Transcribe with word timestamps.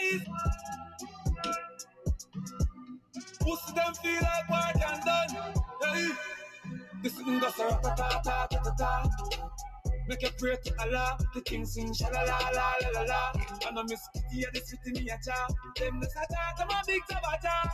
eyes. 0.00 0.22
Pussy 3.40 3.72
them 3.74 3.94
feel 3.94 4.22
like 4.22 4.48
work 4.50 4.82
and 4.88 5.04
done. 5.04 5.54
Hey, 5.82 6.08
this 7.02 7.18
is 7.18 7.24
the 7.24 7.40
ta 7.40 7.78
ta 7.82 8.20
ta 8.22 8.46
ta 8.46 8.60
ta 8.62 8.74
ta. 8.78 9.10
Make 10.08 10.22
you 10.22 10.30
pray 10.38 10.56
to 10.64 10.74
Allah, 10.82 11.18
the 11.34 11.40
king 11.42 11.64
sing 11.64 11.94
sha 11.94 12.08
la 12.08 12.22
la 12.22 12.38
la 12.50 12.74
la 12.82 12.88
la 12.94 13.02
la. 13.02 13.32
And 13.68 13.78
I 13.78 13.82
miss 13.82 14.08
Kitty 14.12 14.44
at 14.44 14.52
the 14.52 14.60
city 14.60 14.92
me 14.92 15.08
a 15.08 15.18
cha. 15.24 15.46
Them 15.78 16.00
the 16.00 16.06
sata, 16.06 16.58
them 16.58 16.68
a 16.68 16.82
big 16.86 17.02
tabata. 17.08 17.70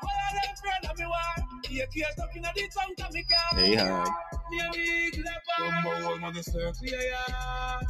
What 0.00 0.12
are 0.12 0.32
them 0.32 0.56
friend 0.62 0.86
of 0.90 0.98
me 0.98 1.04
war? 1.04 1.60
Yeah, 1.68 1.84
keep 1.92 2.06
talking 2.16 2.44
at 2.44 2.54
the 2.54 2.68
tongue 2.74 2.94
to 2.96 3.12
me 3.12 3.22
car. 3.24 3.60
Hey, 3.60 3.74
hi. 3.74 4.04
Me 4.50 4.60
a 4.60 4.70
big 4.72 5.16
leper. 5.18 5.82
Come 5.82 5.86
on, 6.06 6.20
man, 6.22 6.32
the 6.32 6.42
circle, 6.42 6.72
yeah, 6.82 7.02
yeah. 7.02 7.80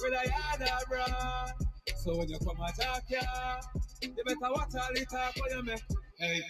Where 0.00 0.18
I 0.18 0.28
had 0.28 0.60
a 0.60 0.88
bra. 0.88 1.71
So 1.88 2.16
when 2.16 2.28
you 2.28 2.38
come 2.38 2.60
attack, 2.60 3.02
yeah, 3.08 3.60
you 4.00 4.14
better 4.24 4.52
watch 4.52 4.74
all 4.74 4.88
the 4.94 5.04
talk 5.10 5.34
when 5.36 5.58
you 5.58 5.64
make. 5.64 5.82
Hey, 6.18 6.40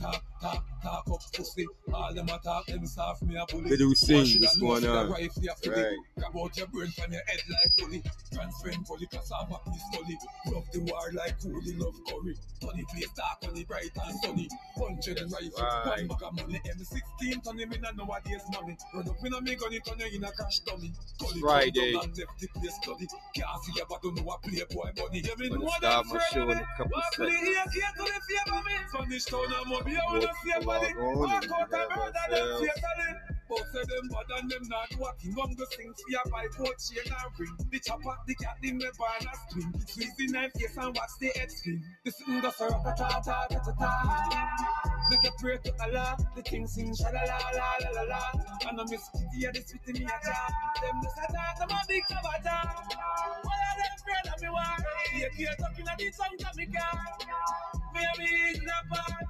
talk, 0.00 0.22
talk, 0.44 0.64
talk 0.82 1.04
up 1.10 1.20
pussy. 1.32 1.66
All 1.92 2.14
them 2.14 2.28
a 2.28 2.38
talk, 2.38 2.66
them 2.66 2.86
soft 2.86 3.22
me 3.22 3.36
a 3.36 3.46
bully. 3.46 3.68
Where 3.70 3.76
do 3.76 3.88
we 3.88 3.94
sing? 3.94 4.16
What 4.18 4.26
should 4.28 4.42
What's 4.42 4.58
going 4.58 4.86
on? 4.86 5.10
write 5.10 5.32
for 5.32 5.40
your 5.40 5.54
fully? 5.56 5.82
Right. 5.82 5.96
Grab 6.18 6.36
out 6.36 6.56
your 6.56 6.66
brain 6.68 6.90
from 6.90 7.12
your 7.12 7.22
head 7.26 7.40
like 7.48 7.76
bully. 7.76 8.02
Transferring 8.32 8.84
cassava 9.10 9.58
peace 9.64 9.82
fully. 9.92 10.18
Love 10.52 10.64
the 10.72 10.80
war 10.80 11.10
like 11.14 11.36
love 11.78 11.94
curry. 12.08 12.34
Tony 12.60 12.84
place 12.92 13.08
dark, 13.16 13.44
honey 13.44 13.64
bright 13.64 13.90
and 14.06 14.16
sunny. 14.20 14.48
Hundred 14.76 15.18
and 15.18 15.32
rifle, 15.32 15.64
Right. 15.64 16.08
one 16.08 16.18
bag 16.18 16.22
of 16.22 16.36
money. 16.36 16.60
M16, 16.64 17.44
turn 17.44 17.58
him 17.58 17.72
in 17.72 17.84
and 17.84 17.96
nowadays 17.96 18.42
money. 18.52 18.76
Run 18.94 19.08
up 19.08 19.16
in 19.24 19.32
a 19.34 19.40
me 19.40 19.54
gun, 19.54 19.72
it 19.72 19.84
turn 19.84 19.98
you 20.00 20.16
in 20.18 20.24
a 20.24 20.30
dummy. 20.66 20.92
Gully 21.18 21.40
Friday. 21.40 21.92
down 21.92 22.02
eh? 22.02 22.04
and 22.04 22.14
the 22.14 22.48
place 22.60 22.78
bloody. 22.84 23.06
Can't 23.34 23.64
see 23.64 23.72
ya, 23.76 23.84
but 23.88 24.02
don't 24.02 24.16
know 24.16 24.22
what 24.22 24.42
playboy 24.42 24.92
bunny. 24.96 25.22
You 25.24 25.36
mean 25.38 25.60
what 25.60 25.78
start 25.78 26.06
them 26.06 26.14
my 26.14 26.20
friend 26.30 26.50
of 26.50 26.56
me? 26.56 26.62
a 26.62 26.66
couple 26.76 26.92
Walk 26.94 27.18
with 27.18 27.28
the 27.28 27.34
seconds. 27.34 27.48
ear, 27.48 27.82
ear 27.82 27.92
to 27.96 28.02
the 28.04 28.20
favor 28.28 28.62
me. 28.64 29.18
Town, 29.24 29.54
I'm 29.54 29.72
up 29.72 29.88
here, 29.88 30.00
wanna 30.06 30.33
Walk 30.34 30.42
see 30.42 30.52
a 30.56 30.64
body. 30.66 30.92
along 30.94 31.14
on 31.14 31.18
Walk 31.20 31.42
and 31.44 31.52
out 31.52 31.72
and 31.72 31.90
murder 31.94 32.26
them 32.30 32.48
ourselves. 32.48 32.80
fatally. 32.82 33.14
But 33.48 33.58
say 33.72 33.84
them 33.84 34.08
bad 34.08 34.30
and 34.40 34.50
them 34.50 34.64
not 34.68 34.88
walking 34.98 35.34
on 35.36 35.54
the 35.56 35.66
things 35.76 35.94
for 36.00 36.10
your 36.10 36.24
bike, 36.32 36.50
coat, 36.56 36.74
chain 36.80 37.04
and 37.12 37.32
ring. 37.38 37.56
The 37.70 37.78
chopper, 37.80 38.16
the 38.26 38.34
cat, 38.36 38.56
the 38.62 38.72
me 38.72 38.86
barn 38.98 39.20
and 39.20 39.38
string. 39.48 39.70
Squeeze 39.86 40.16
the 40.16 40.26
knife, 40.32 40.52
yes, 40.58 40.76
and 40.78 40.96
watch 40.96 41.14
the 41.20 41.28
head 41.36 41.50
spin. 41.52 41.84
The 42.04 42.10
sir, 42.10 42.68
ta 42.70 42.94
ta 42.96 43.20
ta 43.20 43.46
ta 43.46 43.58
ta 43.60 43.72
ta. 43.78 43.92
Make 45.10 45.22
you 45.24 45.30
pray 45.38 45.58
to 45.58 45.72
Allah, 45.84 46.16
the 46.34 46.42
king 46.42 46.66
sing 46.66 46.94
sha 46.96 47.10
la 47.12 47.20
la 47.20 47.38
la 47.52 47.68
la 47.84 47.90
la 48.00 48.02
la. 48.08 48.22
And 48.68 48.80
I 48.80 48.84
miss 48.88 49.08
Kitty, 49.12 49.26
yeah, 49.36 49.50
this 49.52 49.72
with 49.72 49.86
me 49.94 50.04
a 50.04 50.08
cha. 50.08 50.48
Them 50.80 51.00
the 51.02 51.08
sata, 51.12 51.58
them 51.60 51.68
a 51.76 51.80
big. 51.86 52.02
What 52.08 52.24
are 52.24 52.42
them 52.42 53.96
friend 54.02 54.28
of 54.34 54.40
me 54.42 54.48
war? 54.48 54.76
Yeah, 55.16 55.28
keep 55.36 55.58
talking 55.60 55.86
at 55.86 55.98
the 55.98 56.10
tongue 56.16 56.38
to 56.38 56.48
me 56.56 56.66
car. 56.66 56.98
Me 57.94 58.00
a 58.00 58.18
big 58.18 58.62
leopard. 58.64 59.23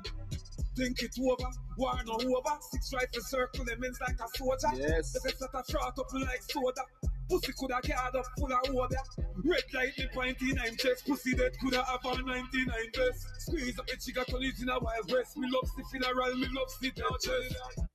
Think 0.77 1.03
it 1.03 1.14
over, 1.20 1.50
war 1.78 1.94
no 2.05 2.14
over. 2.14 2.58
Six 2.72 2.92
rifle 2.92 3.22
circle, 3.22 3.64
them 3.64 3.84
ends 3.84 4.00
like 4.00 4.19
a 4.19 4.28
soldier. 4.36 4.69
Yes. 4.75 5.12
The 5.12 5.20
best 5.25 5.39
that 5.41 5.50
I 5.55 5.62
fraught 5.70 5.98
up 5.98 6.12
like 6.12 6.42
soda. 6.42 6.83
Pussy 7.31 7.53
coulda 7.58 7.81
guard 7.86 8.16
up 8.16 8.25
full 8.39 8.53
of 8.53 8.75
water. 8.75 8.97
Red 9.44 9.62
light 9.72 9.92
pointy 10.12 10.53
nine 10.53 10.77
chest. 10.77 11.06
Pussy 11.06 11.34
dead 11.34 11.53
coulda 11.61 11.83
have 11.84 12.05
a 12.05 12.22
99 12.22 12.69
vest. 12.97 13.27
Squeeze 13.39 13.78
up 13.78 13.86
the 13.86 13.97
chica 13.97 14.25
turn 14.25 14.42
it 14.42 14.61
in 14.61 14.69
a 14.69 14.78
wild 14.78 15.11
west. 15.11 15.36
Me 15.36 15.48
love 15.50 15.70
the 15.77 15.84
funeral, 15.91 16.34
me 16.36 16.47
love 16.53 16.69
the 16.81 16.91
chest. 16.91 17.88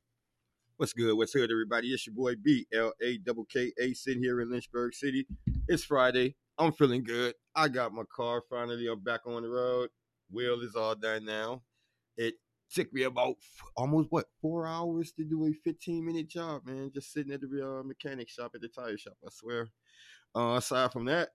What's 0.78 0.94
good? 0.94 1.16
What's 1.18 1.34
good, 1.34 1.52
everybody? 1.52 1.90
It's 1.90 2.08
your 2.08 2.16
boy 2.16 2.36
B 2.42 2.66
L 2.74 2.94
A 3.04 3.18
double 3.18 3.46
K 3.46 3.72
A 3.80 3.94
sitting 3.94 4.24
here 4.24 4.40
in 4.42 4.50
Lynchburg 4.50 4.94
City. 4.94 5.28
It's 5.68 5.84
Friday. 5.84 6.36
I'm 6.58 6.72
feeling 6.72 7.04
good. 7.04 7.36
I 7.56 7.68
got 7.68 7.94
my 7.94 8.04
car 8.16 8.42
finally. 8.50 8.88
I'm 8.88 9.02
back 9.02 9.28
on 9.28 9.44
the 9.44 9.50
road. 9.50 9.90
Wheel 10.32 10.62
is 10.62 10.76
all 10.76 10.96
done 10.96 11.26
now. 11.26 11.62
It 12.18 12.36
took 12.74 12.94
me 12.94 13.04
about 13.04 13.36
almost 13.76 14.12
what 14.12 14.28
four 14.42 14.68
hours 14.68 15.12
to 15.14 15.24
do 15.24 15.46
a 15.46 15.54
15 15.64 16.06
minute 16.06 16.28
job, 16.28 16.66
man. 16.66 16.92
Just 16.94 17.12
sitting 17.12 17.34
at 17.34 17.42
the 17.42 17.80
uh, 17.80 17.84
mechanic 17.84 18.30
shop 18.30 18.52
at 18.56 18.62
the 18.62 18.68
tire 18.68 18.98
shop. 18.98 19.18
I 19.26 19.30
swear. 19.32 19.70
Uh, 20.36 20.56
aside 20.58 20.92
from 20.92 21.06
that, 21.06 21.30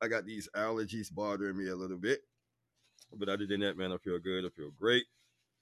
I 0.00 0.08
got 0.08 0.26
these 0.26 0.48
allergies 0.56 1.12
bothering 1.12 1.56
me 1.56 1.68
a 1.68 1.76
little 1.76 1.98
bit. 1.98 2.20
But 3.14 3.28
other 3.28 3.46
than 3.46 3.60
that, 3.60 3.76
man, 3.76 3.92
I 3.92 3.98
feel 3.98 4.18
good. 4.18 4.44
I 4.44 4.48
feel 4.48 4.70
great. 4.78 5.04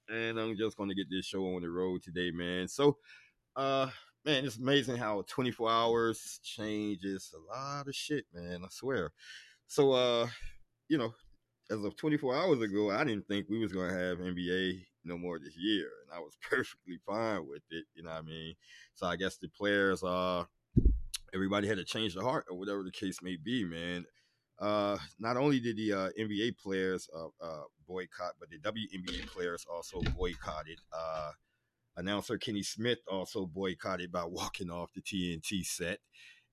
And 0.09 0.39
I'm 0.39 0.57
just 0.57 0.77
gonna 0.77 0.95
get 0.95 1.09
this 1.09 1.25
show 1.25 1.55
on 1.55 1.61
the 1.61 1.69
road 1.69 2.01
today, 2.03 2.31
man. 2.31 2.67
So 2.67 2.97
uh 3.55 3.89
man, 4.25 4.45
it's 4.45 4.57
amazing 4.57 4.97
how 4.97 5.23
24 5.27 5.69
hours 5.69 6.39
changes 6.43 7.33
a 7.35 7.55
lot 7.55 7.87
of 7.87 7.95
shit, 7.95 8.25
man. 8.33 8.61
I 8.63 8.67
swear. 8.69 9.11
So 9.67 9.91
uh, 9.91 10.27
you 10.89 10.97
know, 10.97 11.13
as 11.69 11.83
of 11.83 11.95
24 11.95 12.35
hours 12.35 12.61
ago, 12.61 12.91
I 12.91 13.03
didn't 13.03 13.27
think 13.27 13.47
we 13.49 13.59
was 13.59 13.71
gonna 13.71 13.93
have 13.93 14.17
NBA 14.17 14.81
no 15.03 15.17
more 15.17 15.39
this 15.39 15.55
year, 15.57 15.89
and 16.03 16.15
I 16.15 16.19
was 16.19 16.37
perfectly 16.49 16.99
fine 17.05 17.47
with 17.47 17.63
it. 17.69 17.85
You 17.93 18.03
know 18.03 18.11
what 18.11 18.19
I 18.19 18.21
mean? 18.21 18.55
So 18.95 19.07
I 19.07 19.15
guess 19.15 19.37
the 19.37 19.49
players, 19.49 20.03
uh, 20.03 20.45
everybody 21.33 21.67
had 21.67 21.77
to 21.77 21.85
change 21.85 22.15
their 22.15 22.23
heart 22.23 22.45
or 22.49 22.57
whatever 22.57 22.83
the 22.83 22.91
case 22.91 23.21
may 23.21 23.37
be, 23.37 23.63
man. 23.63 24.05
Uh, 24.59 24.97
not 25.19 25.37
only 25.37 25.59
did 25.59 25.75
the 25.75 25.91
uh, 25.91 26.09
NBA 26.19 26.57
players 26.59 27.09
uh, 27.17 27.27
uh, 27.43 27.63
boycott, 27.87 28.33
but 28.39 28.49
the 28.49 28.59
WNBA 28.59 29.25
players 29.27 29.65
also 29.71 30.01
boycotted. 30.15 30.79
Uh, 30.93 31.31
announcer 31.97 32.37
Kenny 32.37 32.63
Smith 32.63 32.99
also 33.09 33.45
boycotted 33.45 34.11
by 34.11 34.23
walking 34.27 34.69
off 34.69 34.91
the 34.93 35.01
TNT 35.01 35.65
set, 35.65 35.99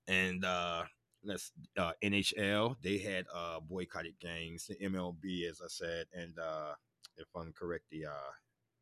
and 0.06 0.44
uh, 0.44 0.84
that's 1.22 1.52
uh, 1.76 1.92
NHL. 2.02 2.76
They 2.82 2.98
had 2.98 3.26
uh, 3.34 3.60
boycotted 3.60 4.18
games. 4.20 4.66
The 4.66 4.76
MLB, 4.76 5.48
as 5.48 5.60
I 5.62 5.68
said, 5.68 6.06
and 6.14 6.38
uh, 6.38 6.74
if 7.18 7.28
I'm 7.36 7.52
correct, 7.52 7.84
the 7.90 8.06
uh, 8.06 8.30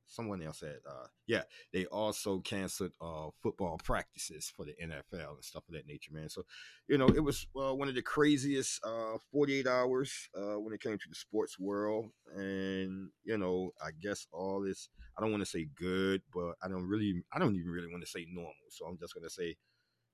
someone 0.06 0.42
else 0.42 0.60
said, 0.60 0.78
uh, 0.88 1.06
yeah, 1.26 1.42
they 1.72 1.86
also 1.86 2.38
canceled 2.40 2.92
uh, 3.00 3.28
football 3.42 3.78
practices 3.82 4.52
for 4.54 4.64
the 4.64 4.74
NFL 4.82 5.34
and 5.34 5.44
stuff 5.44 5.64
of 5.68 5.74
that 5.74 5.86
nature, 5.86 6.12
man. 6.12 6.28
So, 6.28 6.42
you 6.88 6.98
know, 6.98 7.08
it 7.08 7.20
was 7.20 7.46
uh, 7.56 7.74
one 7.74 7.88
of 7.88 7.94
the 7.94 8.02
craziest 8.02 8.80
uh, 8.84 9.18
48 9.32 9.66
hours 9.66 10.28
uh, 10.36 10.58
when 10.60 10.72
it 10.72 10.80
came 10.80 10.98
to 10.98 11.08
the 11.08 11.14
sports 11.14 11.58
world, 11.58 12.10
and 12.34 13.10
you 13.24 13.38
know, 13.38 13.72
I 13.82 13.90
guess 14.00 14.26
all 14.32 14.62
this. 14.62 14.88
I 15.18 15.22
don't 15.22 15.30
want 15.30 15.42
to 15.42 15.50
say 15.50 15.66
good, 15.74 16.20
but 16.32 16.56
I 16.62 16.68
don't 16.68 16.86
really, 16.86 17.22
I 17.32 17.38
don't 17.38 17.56
even 17.56 17.70
really 17.70 17.90
want 17.90 18.04
to 18.04 18.10
say 18.10 18.26
normal. 18.30 18.52
So 18.68 18.86
I'm 18.86 18.98
just 18.98 19.14
gonna 19.14 19.30
say 19.30 19.56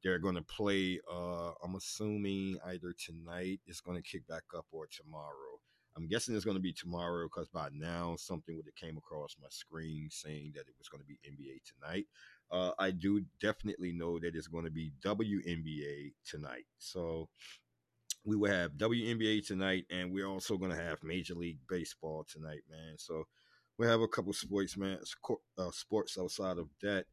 they're 0.02 0.18
going 0.18 0.34
to 0.34 0.42
play. 0.42 1.00
Uh, 1.10 1.52
I'm 1.62 1.76
assuming 1.76 2.58
either 2.66 2.92
tonight 2.98 3.60
is 3.66 3.80
going 3.80 3.96
to 3.96 4.02
kick 4.02 4.26
back 4.26 4.42
up 4.56 4.66
or 4.72 4.86
tomorrow. 4.86 5.60
I'm 5.96 6.08
guessing 6.08 6.34
it's 6.34 6.44
going 6.44 6.56
to 6.56 6.62
be 6.62 6.72
tomorrow 6.72 7.26
because 7.26 7.48
by 7.48 7.68
now 7.72 8.16
something 8.16 8.56
would 8.56 8.66
have 8.66 8.74
came 8.74 8.96
across 8.96 9.36
my 9.40 9.48
screen 9.50 10.08
saying 10.10 10.52
that 10.54 10.62
it 10.62 10.74
was 10.78 10.88
going 10.88 11.02
to 11.02 11.06
be 11.06 11.18
NBA 11.28 11.60
tonight. 11.64 12.06
Uh, 12.50 12.72
I 12.78 12.90
do 12.90 13.24
definitely 13.40 13.92
know 13.92 14.18
that 14.18 14.34
it's 14.34 14.46
going 14.46 14.64
to 14.64 14.70
be 14.70 14.92
WNBA 15.04 16.12
tonight. 16.26 16.64
So 16.78 17.28
we 18.24 18.36
will 18.36 18.50
have 18.50 18.72
WNBA 18.72 19.46
tonight, 19.46 19.84
and 19.90 20.12
we're 20.12 20.26
also 20.26 20.56
going 20.56 20.70
to 20.70 20.82
have 20.82 21.02
Major 21.02 21.34
League 21.34 21.58
Baseball 21.68 22.24
tonight, 22.30 22.62
man. 22.70 22.94
So 22.98 23.24
we 23.78 23.86
have 23.86 24.00
a 24.00 24.08
couple 24.08 24.32
sports, 24.32 24.76
man, 24.76 24.98
uh, 25.58 25.70
sports 25.72 26.18
outside 26.18 26.58
of 26.58 26.68
that 26.82 27.06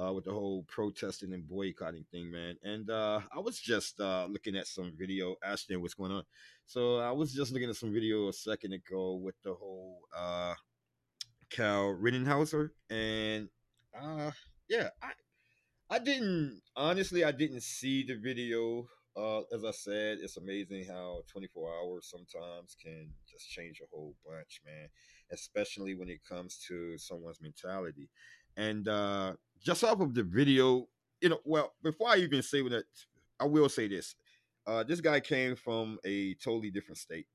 uh, 0.00 0.12
with 0.12 0.24
the 0.24 0.32
whole 0.32 0.64
protesting 0.68 1.32
and 1.32 1.46
boycotting 1.46 2.04
thing, 2.10 2.30
man. 2.30 2.56
And 2.62 2.88
uh, 2.90 3.20
I 3.34 3.40
was 3.40 3.58
just 3.58 4.00
uh, 4.00 4.26
looking 4.28 4.56
at 4.56 4.66
some 4.66 4.92
video, 4.98 5.36
asking 5.44 5.80
what's 5.80 5.94
going 5.94 6.12
on. 6.12 6.24
So 6.66 6.98
I 6.98 7.12
was 7.12 7.32
just 7.32 7.52
looking 7.52 7.68
at 7.68 7.76
some 7.76 7.92
video 7.92 8.28
a 8.28 8.32
second 8.32 8.72
ago 8.72 9.14
with 9.14 9.34
the 9.42 9.54
whole 9.54 10.00
uh, 10.16 10.54
Cal 11.50 11.96
Rittenhauser, 12.00 12.70
and 12.88 13.48
uh, 14.00 14.30
yeah, 14.68 14.88
I 15.02 15.12
I 15.90 15.98
didn't 15.98 16.62
honestly, 16.74 17.24
I 17.24 17.32
didn't 17.32 17.62
see 17.62 18.04
the 18.04 18.16
video. 18.16 18.88
Uh, 19.14 19.40
as 19.54 19.62
I 19.62 19.72
said, 19.72 20.18
it's 20.22 20.38
amazing 20.38 20.86
how 20.88 21.22
24 21.30 21.70
hours 21.70 22.10
sometimes 22.10 22.74
can 22.82 23.10
just 23.30 23.50
change 23.50 23.82
a 23.82 23.86
whole 23.94 24.14
bunch, 24.24 24.62
man. 24.64 24.88
Especially 25.30 25.94
when 25.94 26.08
it 26.08 26.24
comes 26.26 26.64
to 26.68 26.96
someone's 26.96 27.42
mentality. 27.42 28.08
And 28.56 28.88
uh, 28.88 29.34
just 29.62 29.84
off 29.84 30.00
of 30.00 30.14
the 30.14 30.22
video, 30.22 30.88
you 31.20 31.28
know, 31.28 31.38
well, 31.44 31.72
before 31.82 32.08
I 32.10 32.16
even 32.16 32.42
say 32.42 32.62
that, 32.68 32.84
I 33.38 33.44
will 33.44 33.68
say 33.68 33.88
this: 33.88 34.14
uh, 34.66 34.82
this 34.82 35.00
guy 35.00 35.20
came 35.20 35.56
from 35.56 35.98
a 36.04 36.34
totally 36.34 36.70
different 36.70 36.98
state, 36.98 37.26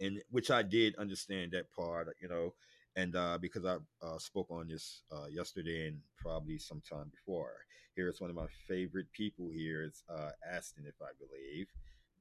and 0.00 0.22
which 0.30 0.50
I 0.50 0.62
did 0.62 0.96
understand 0.96 1.52
that 1.52 1.70
part, 1.72 2.08
you 2.20 2.28
know, 2.28 2.54
and 2.96 3.14
uh, 3.16 3.38
because 3.40 3.64
I 3.64 3.76
uh, 4.04 4.18
spoke 4.18 4.50
on 4.50 4.68
this 4.68 5.02
uh, 5.10 5.26
yesterday 5.30 5.88
and 5.88 5.98
probably 6.16 6.58
sometime 6.58 7.10
before. 7.10 7.54
Here 7.94 8.08
is 8.08 8.20
one 8.22 8.30
of 8.30 8.36
my 8.36 8.46
favorite 8.66 9.12
people. 9.12 9.50
Here 9.52 9.84
is 9.84 10.02
uh, 10.08 10.30
Ashton, 10.50 10.84
if 10.86 10.94
I 11.02 11.10
believe, 11.18 11.66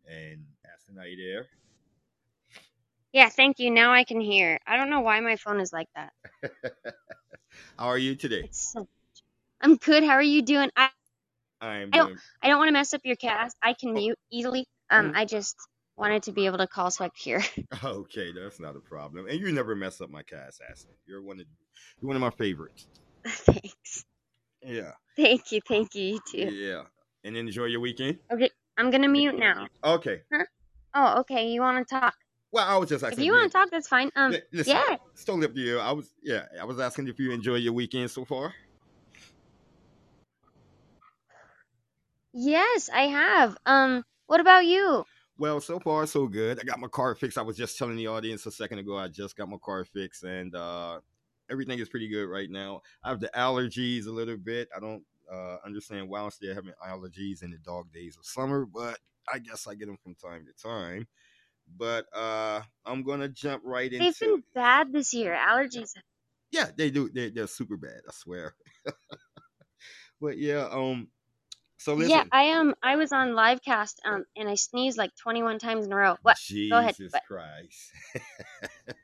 and 0.06 0.44
Ashton, 0.74 1.00
are 1.00 1.08
you 1.08 1.34
there? 1.34 1.48
Yeah, 3.14 3.30
thank 3.30 3.60
you. 3.60 3.72
Now 3.72 3.94
I 3.94 4.04
can 4.04 4.22
hear. 4.22 4.60
I 4.66 4.78
don't 4.78 4.90
know 4.90 5.02
why 5.02 5.20
my 5.20 5.36
phone 5.36 5.60
is 5.60 5.74
like 5.74 5.90
that. 5.96 6.14
How 7.78 7.88
are 7.88 7.98
you 7.98 8.16
today? 8.16 8.50
So... 8.52 8.88
I'm 9.62 9.76
good. 9.76 10.04
How 10.04 10.14
are 10.14 10.22
you 10.22 10.42
doing? 10.42 10.70
I, 10.76 10.90
I'm 11.62 11.90
I 11.94 11.98
don't 11.98 12.08
doing. 12.08 12.20
I 12.42 12.48
don't 12.48 12.58
want 12.58 12.70
to 12.70 12.74
mess 12.74 12.94
up 12.94 13.02
your 13.04 13.16
cast. 13.16 13.56
I 13.62 13.74
can 13.74 13.94
mute 13.94 14.18
easily. 14.32 14.66
Um 14.90 15.12
Mhm. 15.12 15.16
I 15.16 15.26
just 15.26 15.56
wanted 15.96 16.24
to 16.24 16.32
be 16.32 16.48
able 16.48 16.58
to 16.58 16.68
call 16.68 16.90
Swipe 16.90 17.16
here. 17.16 17.44
Okay, 17.84 18.32
that's 18.32 18.60
not 18.60 18.76
a 18.76 18.80
problem. 18.80 19.28
And 19.28 19.40
you 19.40 19.52
never 19.52 19.76
mess 19.76 20.02
up 20.02 20.10
my 20.10 20.24
cast, 20.24 20.62
assassin. 20.62 20.92
You're 21.06 21.22
one 21.22 21.40
of 21.40 21.46
you're 22.02 22.08
one 22.08 22.16
of 22.16 22.22
my 22.22 22.32
favorites. 22.32 22.88
Thanks. 23.28 24.06
Yeah. 24.64 24.92
Thank 25.16 25.52
you. 25.52 25.62
Thank 25.68 25.96
you. 25.96 26.04
You 26.14 26.20
too. 26.32 26.54
Yeah. 26.54 26.84
And 27.24 27.38
enjoy 27.38 27.66
your 27.66 27.80
weekend. 27.82 28.18
Okay, 28.32 28.50
I'm 28.78 28.90
gonna 28.90 29.08
mute 29.08 29.38
now. 29.38 29.68
Okay. 29.84 30.22
Oh, 30.94 31.20
okay. 31.20 31.50
You 31.50 31.62
want 31.62 31.88
to 31.88 31.96
talk? 31.96 32.16
Well, 32.52 32.68
I 32.68 32.78
was 32.78 32.90
just 32.90 33.04
asking. 33.04 33.20
If 33.20 33.26
you 33.26 33.32
want 33.32 33.52
to 33.52 33.58
talk, 33.58 33.70
that's 33.72 33.88
fine. 33.88 34.12
Um, 34.16 34.32
Li- 34.32 34.42
Listen, 34.52 34.76
yeah. 34.76 34.98
it's 35.14 35.24
totally 35.24 35.46
up 35.46 35.54
to 35.54 35.60
you. 35.60 35.80
I 35.80 35.92
was 35.92 36.14
yeah, 36.22 36.46
I 36.60 36.66
was 36.66 36.80
asking 36.80 37.08
if 37.08 37.20
you 37.20 37.32
enjoy 37.32 37.56
your 37.56 37.74
weekend 37.74 38.12
so 38.12 38.26
far. 38.26 38.54
Yes, 42.34 42.90
I 42.94 43.04
have. 43.04 43.58
Um, 43.66 44.04
what 44.28 44.40
about 44.40 44.66
you? 44.66 45.06
Well, 45.38 45.60
so 45.60 45.80
far 45.80 46.06
so 46.06 46.28
good. 46.28 46.60
I 46.60 46.64
got 46.64 46.80
my 46.80 46.88
car 46.88 47.16
fixed. 47.16 47.38
I 47.38 47.42
was 47.42 47.58
just 47.58 47.78
telling 47.78 47.96
the 47.96 48.08
audience 48.08 48.46
a 48.46 48.52
second 48.52 48.80
ago. 48.80 48.98
I 48.98 49.08
just 49.08 49.36
got 49.36 49.50
my 49.50 49.58
car 49.64 49.84
fixed, 49.86 50.24
and 50.24 50.54
uh, 50.56 51.00
everything 51.50 51.80
is 51.80 51.90
pretty 51.90 52.08
good 52.08 52.26
right 52.28 52.50
now. 52.50 52.82
I 53.04 53.10
have 53.10 53.20
the 53.20 53.32
allergies 53.36 54.08
a 54.08 54.12
little 54.12 54.38
bit. 54.38 54.70
I 54.76 54.80
don't 54.80 55.04
uh, 55.32 55.58
understand 55.66 56.10
why 56.10 56.22
I'm 56.22 56.32
still 56.32 56.54
having 56.54 56.74
allergies 56.86 57.44
in 57.44 57.52
the 57.52 57.58
dog 57.58 57.92
days 57.92 58.18
of 58.18 58.26
summer, 58.26 58.66
but 58.66 59.00
I 59.32 59.40
guess 59.40 59.68
I 59.68 59.76
get 59.76 59.88
them 59.88 59.98
from 60.04 60.16
time 60.16 60.46
to 60.46 60.64
time. 60.64 61.08
But 61.78 62.06
uh, 62.16 62.62
I'm 62.86 63.04
gonna 63.04 63.30
jump 63.30 63.64
right 63.66 63.90
They've 63.90 64.02
into. 64.02 64.20
been 64.20 64.44
bad 64.54 64.92
this 64.92 65.14
year. 65.14 65.34
Allergies. 65.34 65.94
Yeah, 66.52 66.68
they 66.76 66.92
do. 66.92 67.10
They, 67.10 67.30
they're 67.30 67.48
super 67.48 67.78
bad. 67.78 68.02
I 68.08 68.12
swear. 68.14 68.56
but 70.22 70.38
yeah, 70.38 70.68
um. 70.72 71.08
So 71.78 71.96
listen. 71.96 72.12
Yeah, 72.12 72.24
I 72.32 72.44
am. 72.44 72.76
I 72.84 72.96
was 72.96 73.12
on 73.12 73.34
live 73.34 73.64
cast. 73.64 74.02
Um, 74.06 74.26
and 74.36 74.48
I 74.48 74.56
sneezed 74.56 74.98
like 74.98 75.12
21 75.22 75.60
times 75.60 75.86
in 75.86 75.92
a 75.92 75.96
row. 75.96 76.18
What? 76.22 76.38
Jesus 76.38 76.70
Go 76.70 76.78
ahead, 76.78 76.96
Christ. 77.28 77.92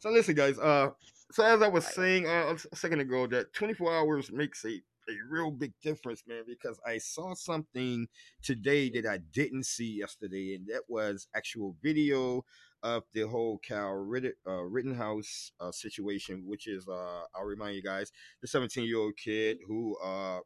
so 0.00 0.10
listen, 0.10 0.34
guys. 0.34 0.58
Uh, 0.58 0.90
so 1.30 1.44
as 1.44 1.62
I 1.62 1.68
was 1.68 1.86
saying 1.86 2.26
uh, 2.26 2.56
a 2.70 2.76
second 2.76 3.00
ago, 3.00 3.26
that 3.28 3.52
24 3.54 3.94
hours 3.94 4.30
makes 4.32 4.64
a 4.64 4.80
a 5.08 5.12
real 5.30 5.50
big 5.50 5.72
difference, 5.82 6.22
man. 6.26 6.42
Because 6.46 6.80
I 6.86 6.98
saw 6.98 7.34
something 7.34 8.08
today 8.42 8.90
that 8.90 9.06
I 9.06 9.18
didn't 9.32 9.66
see 9.66 9.98
yesterday, 9.98 10.54
and 10.54 10.66
that 10.68 10.82
was 10.88 11.28
actual 11.34 11.76
video 11.82 12.44
of 12.82 13.04
the 13.12 13.22
whole 13.22 13.58
Cal 13.58 13.92
Ritten, 13.92 14.32
uh, 14.46 14.62
Rittenhouse 14.62 15.52
uh, 15.60 15.70
situation, 15.70 16.42
which 16.46 16.66
is 16.66 16.88
uh, 16.88 17.22
I'll 17.34 17.44
remind 17.44 17.76
you 17.76 17.82
guys, 17.82 18.10
the 18.40 18.48
17 18.48 18.84
year 18.84 18.98
old 18.98 19.16
kid 19.16 19.58
who 19.66 19.96
uh 20.02 20.40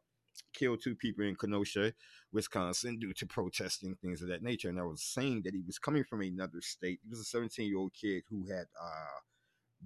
killed 0.53 0.79
two 0.83 0.95
people 0.95 1.25
in 1.25 1.35
Kenosha, 1.35 1.93
Wisconsin, 2.31 2.99
due 2.99 3.13
to 3.13 3.25
protesting 3.25 3.95
things 3.95 4.21
of 4.21 4.29
that 4.29 4.43
nature. 4.43 4.69
And 4.69 4.79
I 4.79 4.83
was 4.83 5.01
saying 5.01 5.41
that 5.45 5.53
he 5.53 5.61
was 5.65 5.79
coming 5.79 6.03
from 6.03 6.21
another 6.21 6.61
state. 6.61 6.99
He 7.03 7.09
was 7.09 7.19
a 7.19 7.23
17 7.23 7.67
year 7.67 7.77
old 7.77 7.93
kid 7.93 8.23
who 8.29 8.45
had 8.47 8.65
uh, 8.79 9.19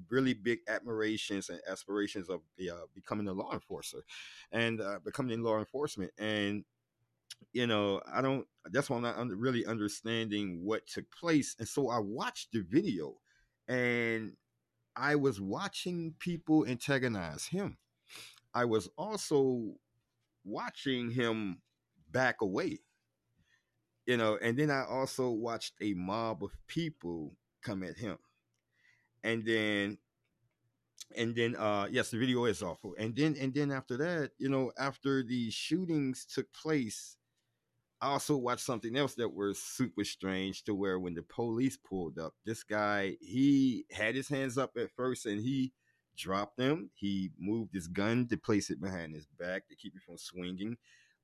really 0.09 0.33
big 0.33 0.59
admirations 0.67 1.49
and 1.49 1.59
aspirations 1.69 2.29
of 2.29 2.41
uh, 2.59 2.85
becoming 2.93 3.27
a 3.27 3.33
law 3.33 3.51
enforcer 3.53 4.03
and 4.51 4.81
uh, 4.81 4.99
becoming 5.03 5.41
law 5.41 5.59
enforcement. 5.59 6.11
And 6.17 6.63
you 7.53 7.67
know, 7.67 8.01
I 8.11 8.21
don't. 8.21 8.45
That's 8.65 8.89
why 8.89 8.97
I'm 8.97 9.01
not 9.03 9.37
really 9.37 9.65
understanding 9.65 10.61
what 10.63 10.87
took 10.87 11.09
place. 11.11 11.55
And 11.59 11.67
so 11.67 11.89
I 11.89 11.99
watched 11.99 12.51
the 12.51 12.61
video, 12.61 13.15
and 13.67 14.33
I 14.95 15.15
was 15.15 15.41
watching 15.41 16.13
people 16.19 16.65
antagonize 16.67 17.45
him. 17.45 17.77
I 18.53 18.65
was 18.65 18.89
also 18.97 19.73
watching 20.43 21.11
him 21.11 21.61
back 22.11 22.41
away. 22.41 22.79
You 24.05 24.17
know, 24.17 24.37
and 24.41 24.57
then 24.57 24.71
I 24.71 24.83
also 24.89 25.29
watched 25.29 25.73
a 25.81 25.93
mob 25.93 26.43
of 26.43 26.51
people 26.67 27.35
come 27.61 27.83
at 27.83 27.97
him. 27.97 28.17
And 29.23 29.45
then 29.45 29.97
and 31.15 31.35
then 31.35 31.55
uh 31.55 31.87
yes, 31.91 32.09
the 32.11 32.17
video 32.17 32.45
is 32.45 32.61
awful. 32.63 32.95
And 32.97 33.15
then 33.15 33.35
and 33.39 33.53
then 33.53 33.71
after 33.71 33.97
that, 33.97 34.31
you 34.37 34.49
know, 34.49 34.71
after 34.77 35.23
the 35.23 35.51
shootings 35.51 36.25
took 36.25 36.51
place, 36.53 37.17
I 38.01 38.09
also 38.09 38.37
watched 38.37 38.65
something 38.65 38.97
else 38.97 39.15
that 39.15 39.33
was 39.33 39.59
super 39.59 40.03
strange 40.05 40.63
to 40.65 40.75
where 40.75 40.99
when 40.99 41.13
the 41.15 41.23
police 41.23 41.77
pulled 41.77 42.19
up, 42.19 42.35
this 42.45 42.63
guy, 42.63 43.17
he 43.21 43.85
had 43.91 44.15
his 44.15 44.29
hands 44.29 44.57
up 44.57 44.71
at 44.77 44.91
first 44.91 45.25
and 45.25 45.41
he 45.41 45.73
dropped 46.17 46.57
them. 46.57 46.89
He 46.95 47.31
moved 47.39 47.73
his 47.73 47.87
gun 47.87 48.27
to 48.29 48.37
place 48.37 48.69
it 48.69 48.81
behind 48.81 49.15
his 49.15 49.27
back 49.39 49.67
to 49.69 49.75
keep 49.75 49.95
it 49.95 50.03
from 50.03 50.17
swinging. 50.17 50.77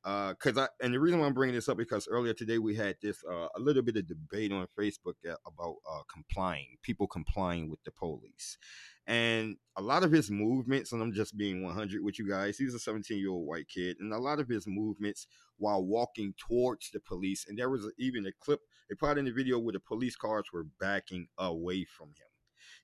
Uh, 0.07 0.33
cause 0.35 0.57
I 0.57 0.69
and 0.81 0.93
the 0.93 1.01
reason 1.01 1.19
why 1.19 1.25
I'm 1.25 1.33
bringing 1.33 1.55
this 1.55 1.67
up 1.67 1.75
because 1.75 2.07
earlier 2.07 2.33
today 2.33 2.59
we 2.59 2.73
had 2.73 2.95
this 3.01 3.21
uh, 3.29 3.49
a 3.53 3.59
little 3.59 3.81
bit 3.81 3.97
of 3.97 4.07
debate 4.07 4.53
on 4.53 4.65
Facebook 4.79 5.15
uh, 5.29 5.35
about 5.45 5.75
uh, 5.85 6.03
complying, 6.09 6.77
people 6.81 7.07
complying 7.07 7.69
with 7.69 7.83
the 7.83 7.91
police, 7.91 8.57
and 9.05 9.57
a 9.75 9.81
lot 9.81 10.05
of 10.05 10.13
his 10.13 10.31
movements. 10.31 10.93
And 10.93 11.01
I'm 11.01 11.11
just 11.11 11.35
being 11.35 11.61
100 11.61 12.01
with 12.01 12.19
you 12.19 12.29
guys. 12.29 12.57
He's 12.57 12.73
a 12.73 12.79
17 12.79 13.17
year 13.17 13.31
old 13.31 13.45
white 13.45 13.67
kid, 13.67 13.97
and 13.99 14.13
a 14.13 14.17
lot 14.17 14.39
of 14.39 14.47
his 14.47 14.65
movements 14.65 15.27
while 15.57 15.83
walking 15.83 16.33
towards 16.37 16.89
the 16.91 17.01
police, 17.01 17.45
and 17.45 17.59
there 17.59 17.69
was 17.69 17.91
even 17.99 18.25
a 18.27 18.31
clip 18.39 18.61
a 18.89 18.95
part 18.95 19.17
in 19.17 19.25
the 19.25 19.31
video 19.31 19.59
where 19.59 19.73
the 19.73 19.81
police 19.81 20.15
cars 20.15 20.45
were 20.53 20.67
backing 20.79 21.27
away 21.37 21.83
from 21.83 22.07
him. 22.07 22.27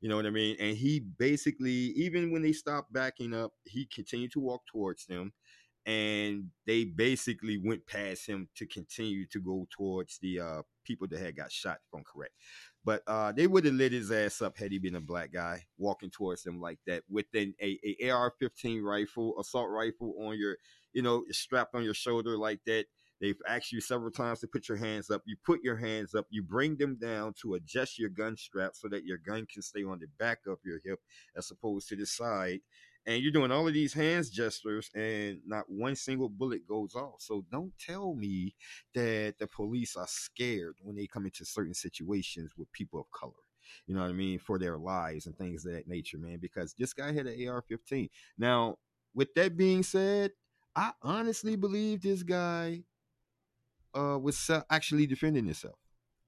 You 0.01 0.09
know 0.09 0.17
what 0.17 0.25
I 0.25 0.31
mean? 0.31 0.57
And 0.59 0.75
he 0.75 0.99
basically, 0.99 1.71
even 1.71 2.33
when 2.33 2.41
they 2.41 2.51
stopped 2.51 2.91
backing 2.91 3.33
up, 3.33 3.53
he 3.63 3.85
continued 3.85 4.33
to 4.33 4.41
walk 4.41 4.63
towards 4.65 5.05
them. 5.05 5.31
And 5.85 6.45
they 6.65 6.85
basically 6.85 7.57
went 7.57 7.85
past 7.85 8.25
him 8.27 8.47
to 8.55 8.65
continue 8.65 9.25
to 9.27 9.39
go 9.41 9.67
towards 9.69 10.17
the 10.19 10.39
uh, 10.39 10.61
people 10.85 11.07
that 11.09 11.19
had 11.19 11.35
got 11.35 11.51
shot, 11.51 11.79
I'm 11.93 12.03
correct. 12.03 12.33
But 12.85 13.01
uh, 13.07 13.31
they 13.31 13.47
would 13.47 13.65
have 13.65 13.73
lit 13.73 13.91
his 13.91 14.11
ass 14.11 14.41
up 14.41 14.57
had 14.57 14.71
he 14.71 14.79
been 14.79 14.95
a 14.95 15.01
black 15.01 15.31
guy 15.31 15.63
walking 15.77 16.09
towards 16.09 16.43
them 16.43 16.59
like 16.59 16.79
that 16.85 17.03
with 17.09 17.25
an 17.33 17.53
a, 17.61 17.79
a 17.83 18.09
AR-15 18.09 18.81
rifle, 18.81 19.39
assault 19.39 19.69
rifle 19.69 20.15
on 20.21 20.37
your, 20.37 20.57
you 20.93 21.01
know, 21.01 21.23
strapped 21.31 21.75
on 21.75 21.83
your 21.83 21.93
shoulder 21.93 22.37
like 22.37 22.59
that. 22.65 22.85
They've 23.21 23.39
asked 23.47 23.71
you 23.71 23.79
several 23.79 24.11
times 24.11 24.41
to 24.41 24.47
put 24.47 24.67
your 24.67 24.77
hands 24.77 25.09
up. 25.09 25.21
You 25.25 25.37
put 25.45 25.63
your 25.63 25.77
hands 25.77 26.13
up. 26.13 26.25
You 26.29 26.43
bring 26.43 26.75
them 26.75 26.97
down 26.99 27.33
to 27.41 27.53
adjust 27.53 27.97
your 27.97 28.09
gun 28.09 28.35
strap 28.35 28.71
so 28.75 28.89
that 28.89 29.05
your 29.05 29.17
gun 29.17 29.45
can 29.45 29.61
stay 29.61 29.85
on 29.85 29.99
the 29.99 30.07
back 30.19 30.39
of 30.45 30.57
your 30.65 30.81
hip 30.83 30.99
as 31.37 31.49
opposed 31.49 31.87
to 31.89 31.95
the 31.95 32.05
side. 32.05 32.59
And 33.05 33.21
you're 33.21 33.33
doing 33.33 33.51
all 33.51 33.67
of 33.67 33.73
these 33.73 33.93
hands 33.93 34.29
gestures, 34.29 34.89
and 34.95 35.39
not 35.45 35.65
one 35.67 35.95
single 35.95 36.29
bullet 36.29 36.65
goes 36.67 36.95
off. 36.95 37.15
So 37.19 37.45
don't 37.51 37.73
tell 37.77 38.15
me 38.15 38.55
that 38.95 39.35
the 39.39 39.47
police 39.47 39.97
are 39.97 40.07
scared 40.07 40.75
when 40.81 40.95
they 40.95 41.07
come 41.07 41.25
into 41.25 41.45
certain 41.45 41.73
situations 41.73 42.51
with 42.57 42.71
people 42.71 42.99
of 43.01 43.11
color. 43.11 43.33
You 43.87 43.95
know 43.95 44.01
what 44.01 44.09
I 44.09 44.13
mean? 44.13 44.39
For 44.39 44.57
their 44.57 44.77
lives 44.77 45.25
and 45.25 45.37
things 45.37 45.65
of 45.65 45.73
that 45.73 45.87
nature, 45.87 46.17
man. 46.17 46.37
Because 46.41 46.73
this 46.73 46.93
guy 46.93 47.11
had 47.11 47.27
an 47.27 47.47
AR 47.47 47.61
15. 47.61 48.09
Now, 48.37 48.77
with 49.13 49.33
that 49.35 49.57
being 49.57 49.83
said, 49.83 50.31
I 50.75 50.91
honestly 51.01 51.55
believe 51.55 52.01
this 52.01 52.23
guy 52.23 52.83
uh 53.93 54.17
was 54.19 54.49
actually 54.71 55.05
defending 55.05 55.45
himself. 55.45 55.77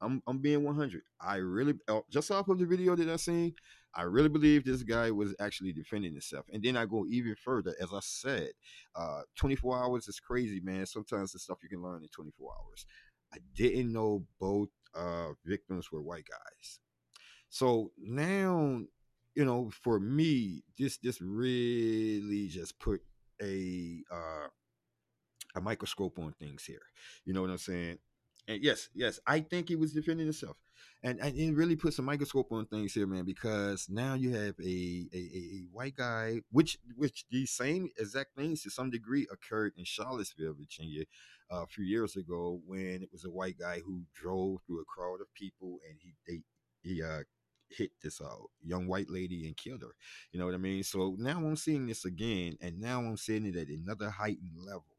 I'm 0.02 0.22
I'm 0.28 0.40
being 0.40 0.64
100. 0.64 1.02
I 1.20 1.38
really 1.38 1.74
uh, 1.88 2.02
just 2.10 2.30
off 2.32 2.48
of 2.50 2.60
the 2.60 2.66
video 2.66 2.96
that 2.96 3.10
I 3.10 3.16
seen, 3.16 3.56
I 3.96 4.04
really 4.04 4.30
believe 4.30 4.66
this 4.66 4.84
guy 4.84 5.12
was 5.12 5.34
actually 5.40 5.72
defending 5.72 6.12
himself. 6.12 6.46
And 6.52 6.62
then 6.62 6.76
I 6.76 6.86
go 6.86 7.06
even 7.10 7.36
further, 7.36 7.74
as 7.82 7.94
I 7.94 8.00
said, 8.02 8.50
uh, 8.96 9.22
24 9.36 9.84
hours 9.84 10.08
is 10.08 10.20
crazy, 10.20 10.60
man. 10.60 10.86
Sometimes 10.86 11.32
the 11.32 11.40
stuff 11.40 11.60
you 11.64 11.70
can 11.70 11.82
learn 11.82 12.04
in 12.04 12.10
24 12.10 12.52
hours. 12.52 12.86
I 13.34 13.38
didn't 13.56 13.92
know 13.92 14.26
both 14.40 14.70
uh 14.96 15.32
victims 15.46 15.92
were 15.92 16.02
white 16.02 16.26
guys. 16.30 16.80
So 17.50 17.92
now, 17.98 18.82
you 19.36 19.46
know, 19.46 19.70
for 19.84 20.00
me, 20.00 20.64
this 20.78 20.98
this 20.98 21.22
really 21.22 22.48
just 22.48 22.80
put 22.80 23.02
a 23.42 24.02
uh 24.12 24.48
a 25.56 25.62
microscope 25.62 26.20
on 26.20 26.34
things 26.34 26.66
here. 26.66 26.82
You 27.26 27.34
know 27.34 27.42
what 27.42 27.50
I'm 27.50 27.58
saying? 27.58 27.98
And 28.48 28.64
yes, 28.64 28.90
yes, 28.94 29.20
I 29.26 29.40
think 29.40 29.70
he 29.70 29.76
was 29.76 29.94
defending 29.94 30.28
himself. 30.28 30.58
And, 31.04 31.20
and 31.20 31.38
it 31.38 31.56
really 31.56 31.76
puts 31.76 32.00
a 32.00 32.02
microscope 32.02 32.52
on 32.52 32.66
things 32.66 32.94
here, 32.94 33.08
man, 33.08 33.26
because 33.26 33.88
now 33.90 34.14
you 34.14 34.32
have 34.34 34.56
a, 34.60 35.06
a, 35.14 35.18
a 35.18 35.68
white 35.72 35.96
guy, 35.96 36.42
which 36.52 36.78
which 36.96 37.26
these 37.32 37.52
same 37.52 37.90
exact 37.98 38.36
things 38.36 38.64
to 38.64 38.70
some 38.70 38.90
degree 38.90 39.28
occurred 39.32 39.74
in 39.78 39.86
Charlottesville, 39.86 40.54
Virginia, 40.54 41.06
uh, 41.52 41.64
a 41.64 41.68
few 41.68 41.84
years 41.84 42.16
ago 42.16 42.60
when 42.66 43.02
it 43.04 43.10
was 43.12 43.26
a 43.26 43.30
white 43.30 43.58
guy 43.60 43.82
who 43.86 44.04
drove 44.14 44.60
through 44.66 44.82
a 44.82 44.86
crowd 44.86 45.22
of 45.22 45.34
people 45.34 45.80
and 45.88 45.98
he 46.02 46.14
they, 46.28 46.42
he 46.82 47.04
uh 47.04 47.22
hit 47.70 47.92
this 48.04 48.22
uh, 48.22 48.28
young 48.64 48.88
white 48.88 49.10
lady 49.10 49.48
and 49.48 49.58
killed 49.58 49.82
her. 49.82 49.96
You 50.32 50.40
know 50.40 50.46
what 50.46 50.54
I 50.54 50.60
mean? 50.60 50.84
So 50.84 51.16
now 51.18 51.38
I'm 51.38 51.56
seeing 51.56 51.88
this 51.88 52.06
again, 52.06 52.58
and 52.62 52.80
now 52.80 53.00
I'm 53.00 53.18
seeing 53.18 53.46
it 53.46 53.56
at 53.56 53.68
another 53.68 54.10
heightened 54.10 54.58
level. 54.58 54.95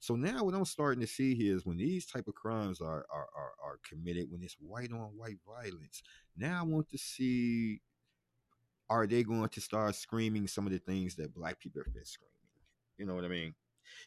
So 0.00 0.16
now 0.16 0.44
what 0.44 0.54
I'm 0.54 0.64
starting 0.64 1.00
to 1.00 1.06
see 1.06 1.34
here 1.34 1.56
is 1.56 1.66
when 1.66 1.76
these 1.76 2.06
type 2.06 2.28
of 2.28 2.34
crimes 2.34 2.80
are 2.80 3.06
are, 3.12 3.28
are, 3.36 3.52
are 3.64 3.78
committed, 3.88 4.30
when 4.30 4.42
it's 4.42 4.56
white 4.60 4.92
on 4.92 5.16
white 5.16 5.38
violence, 5.46 6.02
now 6.36 6.60
I 6.60 6.64
want 6.64 6.88
to 6.90 6.98
see 6.98 7.80
are 8.90 9.06
they 9.06 9.22
going 9.22 9.48
to 9.48 9.60
start 9.60 9.94
screaming 9.94 10.46
some 10.46 10.66
of 10.66 10.72
the 10.72 10.78
things 10.78 11.14
that 11.16 11.34
black 11.34 11.60
people 11.60 11.82
have 11.84 11.92
been 11.92 12.04
screaming? 12.04 12.32
You 12.96 13.06
know 13.06 13.14
what 13.14 13.24
I 13.24 13.28
mean? 13.28 13.54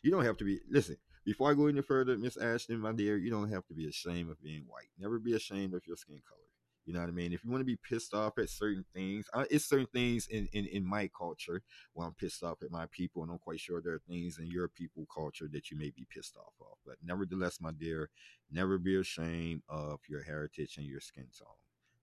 You 0.04 0.12
don't 0.12 0.26
have 0.26 0.38
to 0.38 0.44
be 0.44 0.60
listen. 0.70 0.98
before 1.26 1.52
I 1.52 1.54
go 1.54 1.68
any 1.68 1.82
further, 1.82 2.18
Miss 2.18 2.38
Ashton, 2.38 2.80
my 2.80 2.94
dear, 2.94 3.18
you 3.18 3.30
don't 3.32 3.52
have 3.52 3.66
to 3.68 3.74
be 3.74 3.88
ashamed 3.88 4.30
of 4.30 4.42
being 4.42 4.64
white. 4.68 4.90
Never 5.00 5.20
be 5.20 5.34
ashamed 5.34 5.74
of 5.74 5.82
your 5.88 5.98
skin 5.98 6.22
color. 6.28 6.51
You 6.86 6.94
know 6.94 7.00
what 7.00 7.10
I 7.10 7.12
mean? 7.12 7.32
If 7.32 7.44
you 7.44 7.52
want 7.52 7.62
to 7.62 7.66
be 7.66 7.78
pissed 7.78 8.14
off 8.14 8.38
at 8.38 8.50
certain 8.50 8.86
things, 8.94 9.28
uh, 9.34 9.46
it's 9.52 9.66
certain 9.66 9.88
things 9.94 10.28
in, 10.28 10.48
in, 10.52 10.66
in 10.66 10.86
my 10.86 11.10
culture 11.16 11.62
where 11.94 12.08
I'm 12.08 12.14
pissed 12.14 12.44
off 12.44 12.64
at 12.64 12.72
my 12.72 12.88
people, 12.92 13.22
and 13.22 13.32
I'm 13.32 13.38
quite 13.38 13.60
sure 13.60 13.82
there 13.82 13.94
are 13.94 14.02
things 14.10 14.40
in 14.40 14.48
your 14.48 14.68
people 14.68 15.06
culture 15.14 15.48
that 15.52 15.70
you 15.70 15.78
may 15.78 15.92
be 15.92 16.08
pissed 16.10 16.36
off 16.38 16.54
of. 16.60 16.78
But 16.86 16.96
nevertheless, 17.04 17.60
my 17.62 17.72
dear, 17.72 18.10
never 18.52 18.78
be 18.78 19.00
ashamed 19.00 19.62
of 19.70 20.00
your 20.10 20.24
heritage 20.24 20.78
and 20.78 20.86
your 20.86 21.02
skin 21.02 21.28
tone. 21.38 21.48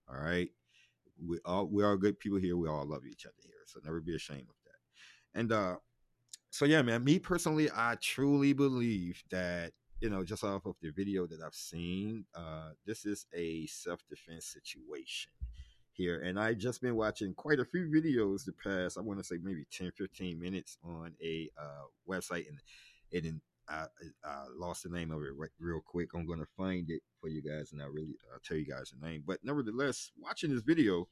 All 0.09 0.23
right, 0.23 0.49
we 1.23 1.39
all 1.45 1.67
we 1.67 1.83
are 1.83 1.97
good 1.97 2.19
people 2.19 2.39
here. 2.39 2.57
We 2.57 2.69
all 2.69 2.85
love 2.85 3.05
each 3.05 3.25
other 3.25 3.35
here, 3.43 3.65
so 3.65 3.79
never 3.83 3.99
be 3.99 4.15
ashamed 4.15 4.47
of 4.49 4.55
that. 4.65 5.39
And 5.39 5.51
uh, 5.51 5.75
so 6.49 6.65
yeah, 6.65 6.81
man, 6.81 7.03
me 7.03 7.19
personally, 7.19 7.69
I 7.75 7.95
truly 8.01 8.53
believe 8.53 9.23
that 9.29 9.73
you 10.01 10.09
know, 10.09 10.23
just 10.23 10.43
off 10.43 10.65
of 10.65 10.75
the 10.81 10.91
video 10.91 11.27
that 11.27 11.41
I've 11.45 11.53
seen, 11.53 12.25
uh, 12.33 12.69
this 12.85 13.05
is 13.05 13.25
a 13.33 13.65
self 13.67 13.99
defense 14.09 14.45
situation 14.45 15.31
here. 15.91 16.21
And 16.21 16.39
I 16.39 16.53
just 16.53 16.81
been 16.81 16.95
watching 16.95 17.33
quite 17.33 17.59
a 17.59 17.65
few 17.65 17.87
videos 17.87 18.45
the 18.45 18.53
past, 18.53 18.97
I 18.97 19.01
want 19.01 19.19
to 19.19 19.25
say 19.25 19.35
maybe 19.41 19.65
10, 19.71 19.91
15 19.97 20.39
minutes 20.39 20.77
on 20.83 21.13
a 21.21 21.49
uh, 21.59 21.85
website. 22.09 22.45
And 22.47 22.59
and 23.11 23.41
I, 23.67 23.85
I, 24.23 24.45
lost 24.55 24.83
the 24.83 24.89
name 24.89 25.11
of 25.11 25.21
it 25.21 25.35
right, 25.35 25.49
real 25.59 25.81
quick. 25.85 26.09
I'm 26.15 26.25
going 26.25 26.39
to 26.39 26.47
find 26.57 26.89
it 26.89 27.01
for 27.19 27.27
you 27.27 27.41
guys 27.41 27.71
and 27.71 27.81
I'll 27.81 27.89
really 27.89 28.15
I'll 28.33 28.39
tell 28.39 28.57
you 28.57 28.65
guys 28.65 28.91
the 28.91 29.05
name. 29.05 29.23
But 29.25 29.39
nevertheless, 29.43 30.11
watching 30.17 30.53
this 30.53 30.63
video, 30.63 31.07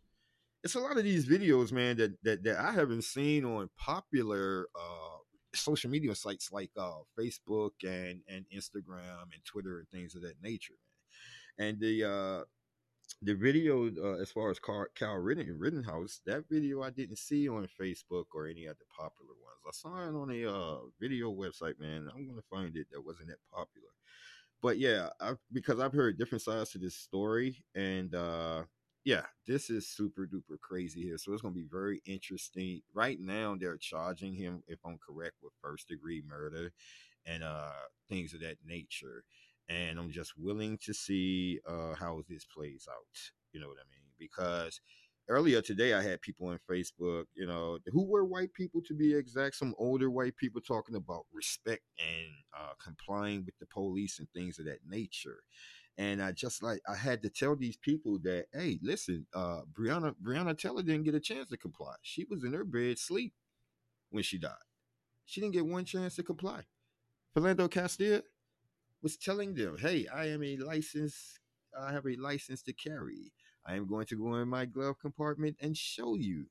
it's 0.64 0.76
a 0.76 0.80
lot 0.80 0.98
of 0.98 1.04
these 1.04 1.28
videos, 1.28 1.72
man, 1.72 1.98
that, 1.98 2.24
that, 2.24 2.44
that 2.44 2.60
I 2.60 2.72
haven't 2.72 3.04
seen 3.04 3.46
on 3.46 3.70
popular 3.78 4.68
uh, 4.76 5.18
social 5.58 5.90
media 5.90 6.14
sites 6.16 6.52
like 6.52 6.72
uh, 6.78 7.00
Facebook 7.18 7.72
and 7.84 8.22
and 8.28 8.46
Instagram 8.56 9.24
and 9.34 9.44
Twitter 9.46 9.80
and 9.80 9.90
things 9.90 10.16
of 10.16 10.22
that 10.22 10.42
nature. 10.42 10.76
And 11.60 11.80
the 11.80 12.04
uh, 12.04 12.44
the 13.22 13.34
video 13.34 13.88
uh, 13.88 14.22
as 14.22 14.32
far 14.32 14.52
as 14.52 14.60
Carl, 14.60 14.88
Cal 14.96 15.16
Ritten, 15.16 15.58
Rittenhouse, 15.58 16.22
that 16.26 16.44
video 16.50 16.84
I 16.84 16.90
didn't 16.90 17.18
see 17.18 17.48
on 17.50 17.68
Facebook 17.80 18.26
or 18.36 18.48
any 18.48 18.68
other 18.68 18.86
popular 18.96 19.34
ones. 19.44 19.62
I 19.68 19.72
saw 19.72 20.04
it 20.04 20.16
on 20.16 20.32
a 20.32 20.52
uh, 20.52 20.78
video 21.00 21.32
website, 21.32 21.80
man. 21.80 22.10
I'm 22.14 22.28
gonna 22.28 22.42
find 22.50 22.76
it 22.76 22.88
that 22.92 23.04
wasn't 23.04 23.30
that 23.30 23.40
popular. 23.52 23.88
But 24.62 24.80
yeah, 24.80 25.10
I, 25.22 25.34
because 25.52 25.80
I've 25.80 25.94
heard 25.94 26.18
different 26.18 26.42
sides 26.42 26.72
to 26.72 26.80
this 26.80 26.96
story, 26.96 27.64
and 27.76 28.14
uh, 28.16 28.64
yeah, 29.08 29.22
this 29.48 29.70
is 29.70 29.88
super 29.88 30.28
duper 30.28 30.60
crazy 30.60 31.02
here. 31.02 31.18
So 31.18 31.32
it's 31.32 31.42
going 31.42 31.54
to 31.54 31.62
be 31.62 31.68
very 31.72 32.02
interesting. 32.06 32.82
Right 32.94 33.18
now, 33.22 33.56
they're 33.58 33.78
charging 33.78 34.34
him, 34.34 34.64
if 34.68 34.80
I'm 34.86 34.98
correct, 34.98 35.36
with 35.42 35.54
first 35.62 35.88
degree 35.88 36.22
murder 36.28 36.74
and 37.26 37.42
uh, 37.42 37.72
things 38.10 38.34
of 38.34 38.42
that 38.42 38.58
nature. 38.66 39.24
And 39.70 39.98
I'm 39.98 40.12
just 40.12 40.34
willing 40.38 40.78
to 40.84 40.94
see 40.94 41.62
uh, 41.66 41.94
how 41.96 42.24
this 42.28 42.44
plays 42.54 42.86
out. 42.92 43.32
You 43.54 43.62
know 43.62 43.70
what 43.70 43.78
I 43.78 43.88
mean? 43.90 44.12
Because 44.20 44.82
earlier 45.30 45.62
today, 45.62 45.94
I 45.94 46.02
had 46.04 46.20
people 46.22 46.48
on 46.48 46.60
Facebook, 46.70 47.28
you 47.34 47.48
know, 47.48 47.78
who 47.94 48.04
were 48.04 48.26
white 48.26 48.54
people 48.56 48.82
to 48.88 48.94
be 48.94 49.16
exact, 49.16 49.56
some 49.56 49.74
older 49.78 50.10
white 50.10 50.36
people 50.36 50.60
talking 50.60 50.96
about 50.96 51.28
respect 51.32 51.84
and 51.98 52.34
uh, 52.60 52.74
complying 52.84 53.46
with 53.46 53.58
the 53.62 53.68
police 53.68 54.20
and 54.20 54.28
things 54.34 54.60
of 54.60 54.66
that 54.66 54.80
nature 54.86 55.40
and 55.98 56.22
I 56.22 56.32
just 56.32 56.62
like 56.62 56.82
I 56.88 56.96
had 56.96 57.22
to 57.24 57.30
tell 57.30 57.56
these 57.56 57.78
people 57.78 58.20
that, 58.24 58.46
hey, 58.54 58.80
listen, 58.82 59.26
uh, 59.34 59.62
Breonna 59.74 60.16
Breonna 60.24 60.58
Taylor 60.58 60.84
didn't 60.84 61.04
get 61.04 61.16
a 61.16 61.20
chance 61.20 61.50
to 61.50 61.58
comply. 61.58 61.96
She 62.02 62.26
was 62.26 62.44
in 62.44 62.54
her 62.54 62.64
bed 62.64 63.00
sleep 63.00 63.34
when 64.12 64.24
she 64.24 64.38
died. 64.38 64.54
She 65.26 65.42
didn't 65.42 65.54
get 65.54 65.66
one 65.66 65.86
chance 65.86 66.16
to 66.16 66.24
comply. 66.24 66.62
Philando 67.36 67.70
Castile 67.70 68.22
was 69.02 69.18
telling 69.18 69.54
them, 69.54 69.78
hey, 69.78 70.08
I 70.14 70.28
am 70.28 70.44
a 70.44 70.58
license. 70.58 71.40
I 71.78 71.92
have 71.92 72.06
a 72.06 72.16
license 72.16 72.62
to 72.64 72.74
carry. 72.74 73.34
I 73.66 73.76
am 73.76 73.88
going 73.88 74.06
to 74.08 74.16
go 74.16 74.36
in 74.36 74.48
my 74.48 74.66
glove 74.66 75.00
compartment 75.00 75.58
and 75.62 75.76
show 75.76 76.16
you. 76.16 76.46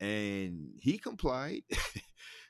And 0.00 0.70
he 0.80 0.98
complied. 0.98 1.62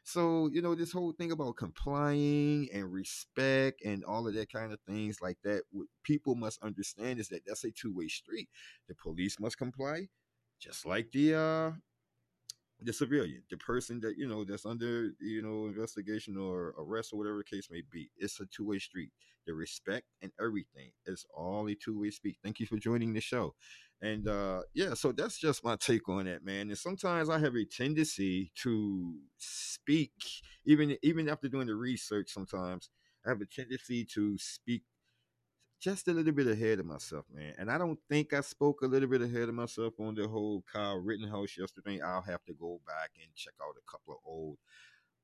So, 0.07 0.49
you 0.53 0.63
know, 0.63 0.77
this 0.77 0.93
whole 0.93 1.11
thing 1.11 1.33
about 1.33 1.57
complying 1.57 2.69
and 2.73 2.93
respect 2.93 3.83
and 3.85 4.05
all 4.05 4.29
of 4.29 4.35
that 4.35 4.53
kind 4.53 4.73
of 4.73 4.79
things 4.87 5.21
like 5.21 5.37
that, 5.43 5.63
what 5.73 5.89
people 6.05 6.37
must 6.37 6.63
understand 6.63 7.19
is 7.19 7.29
that 7.31 7.43
that's 7.45 7.65
a 7.65 7.73
two 7.73 7.93
way 7.93 8.07
street. 8.07 8.49
The 8.87 8.95
police 8.95 9.41
must 9.41 9.59
comply, 9.59 10.07
just 10.61 10.87
like 10.87 11.11
the 11.11 11.35
uh, 11.35 11.73
the 12.81 12.93
civilian, 12.93 13.43
the 13.51 13.57
person 13.57 14.01
that 14.01 14.17
you 14.19 14.29
know 14.29 14.45
that's 14.45 14.67
under 14.67 15.11
you 15.21 15.43
know 15.43 15.67
investigation 15.67 16.37
or 16.37 16.75
arrest 16.79 17.13
or 17.13 17.17
whatever 17.17 17.39
the 17.39 17.57
case 17.57 17.69
may 17.71 17.83
be. 17.91 18.11
It's 18.17 18.39
a 18.41 18.47
two 18.47 18.67
way 18.67 18.79
street. 18.79 19.11
The 19.47 19.55
respect 19.55 20.07
and 20.23 20.33
everything 20.41 20.91
is 21.07 21.25
all 21.35 21.69
a 21.69 21.75
two 21.75 21.99
way 21.99 22.11
street. 22.11 22.37
Thank 22.43 22.61
you 22.61 22.67
for 22.67 22.77
joining 22.77 23.15
the 23.15 23.21
show. 23.21 23.55
And 24.03 24.29
uh 24.29 24.61
yeah, 24.75 24.95
so 24.95 25.13
that's 25.13 25.39
just 25.39 25.65
my 25.65 25.77
take 25.77 26.09
on 26.09 26.27
that, 26.27 26.45
man. 26.45 26.69
And 26.69 26.79
sometimes 26.79 27.31
I 27.31 27.39
have 27.39 27.55
a 27.57 27.65
tendency 27.65 28.53
to 28.63 29.15
speak, 29.39 30.13
even 30.67 30.97
even 31.03 31.29
after 31.29 31.49
doing 31.49 31.67
the 31.67 31.75
research. 31.75 32.31
Sometimes 32.31 32.91
I 33.25 33.31
have 33.31 33.41
a 33.41 33.47
tendency 33.47 34.05
to 34.15 34.37
speak 34.39 34.83
just 35.81 36.09
a 36.09 36.13
little 36.13 36.33
bit 36.33 36.47
ahead 36.47 36.81
of 36.81 36.87
myself, 36.87 37.25
man. 37.33 37.55
And 37.59 37.71
I 37.71 37.79
don't 37.79 37.99
think 38.09 38.33
I 38.33 38.41
spoke 38.41 38.83
a 38.83 38.87
little 38.87 39.09
bit 39.09 39.23
ahead 39.23 39.49
of 39.49 39.55
myself 39.55 39.95
on 40.01 40.15
the 40.15 40.27
whole 40.27 40.65
Kyle 40.73 40.97
Rittenhouse 40.99 41.57
yesterday. 41.59 42.01
I'll 42.01 42.23
have 42.23 42.45
to 42.47 42.55
go 42.55 42.81
back 42.87 43.11
and 43.23 43.35
check 43.35 43.55
out 43.63 43.77
a 43.77 43.91
couple 43.91 44.15
of 44.15 44.21
old 44.25 44.59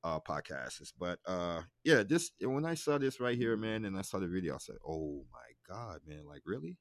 uh 0.03 0.19
podcasts. 0.19 0.93
But 0.97 1.19
uh 1.25 1.61
yeah, 1.83 2.03
this 2.03 2.31
when 2.41 2.65
I 2.65 2.75
saw 2.75 2.97
this 2.97 3.19
right 3.19 3.37
here, 3.37 3.57
man, 3.57 3.85
and 3.85 3.97
I 3.97 4.01
saw 4.01 4.19
the 4.19 4.27
video, 4.27 4.55
I 4.55 4.59
said, 4.59 4.77
Oh 4.87 5.23
my 5.31 5.73
god, 5.75 6.01
man, 6.07 6.25
like 6.27 6.41
really? 6.45 6.77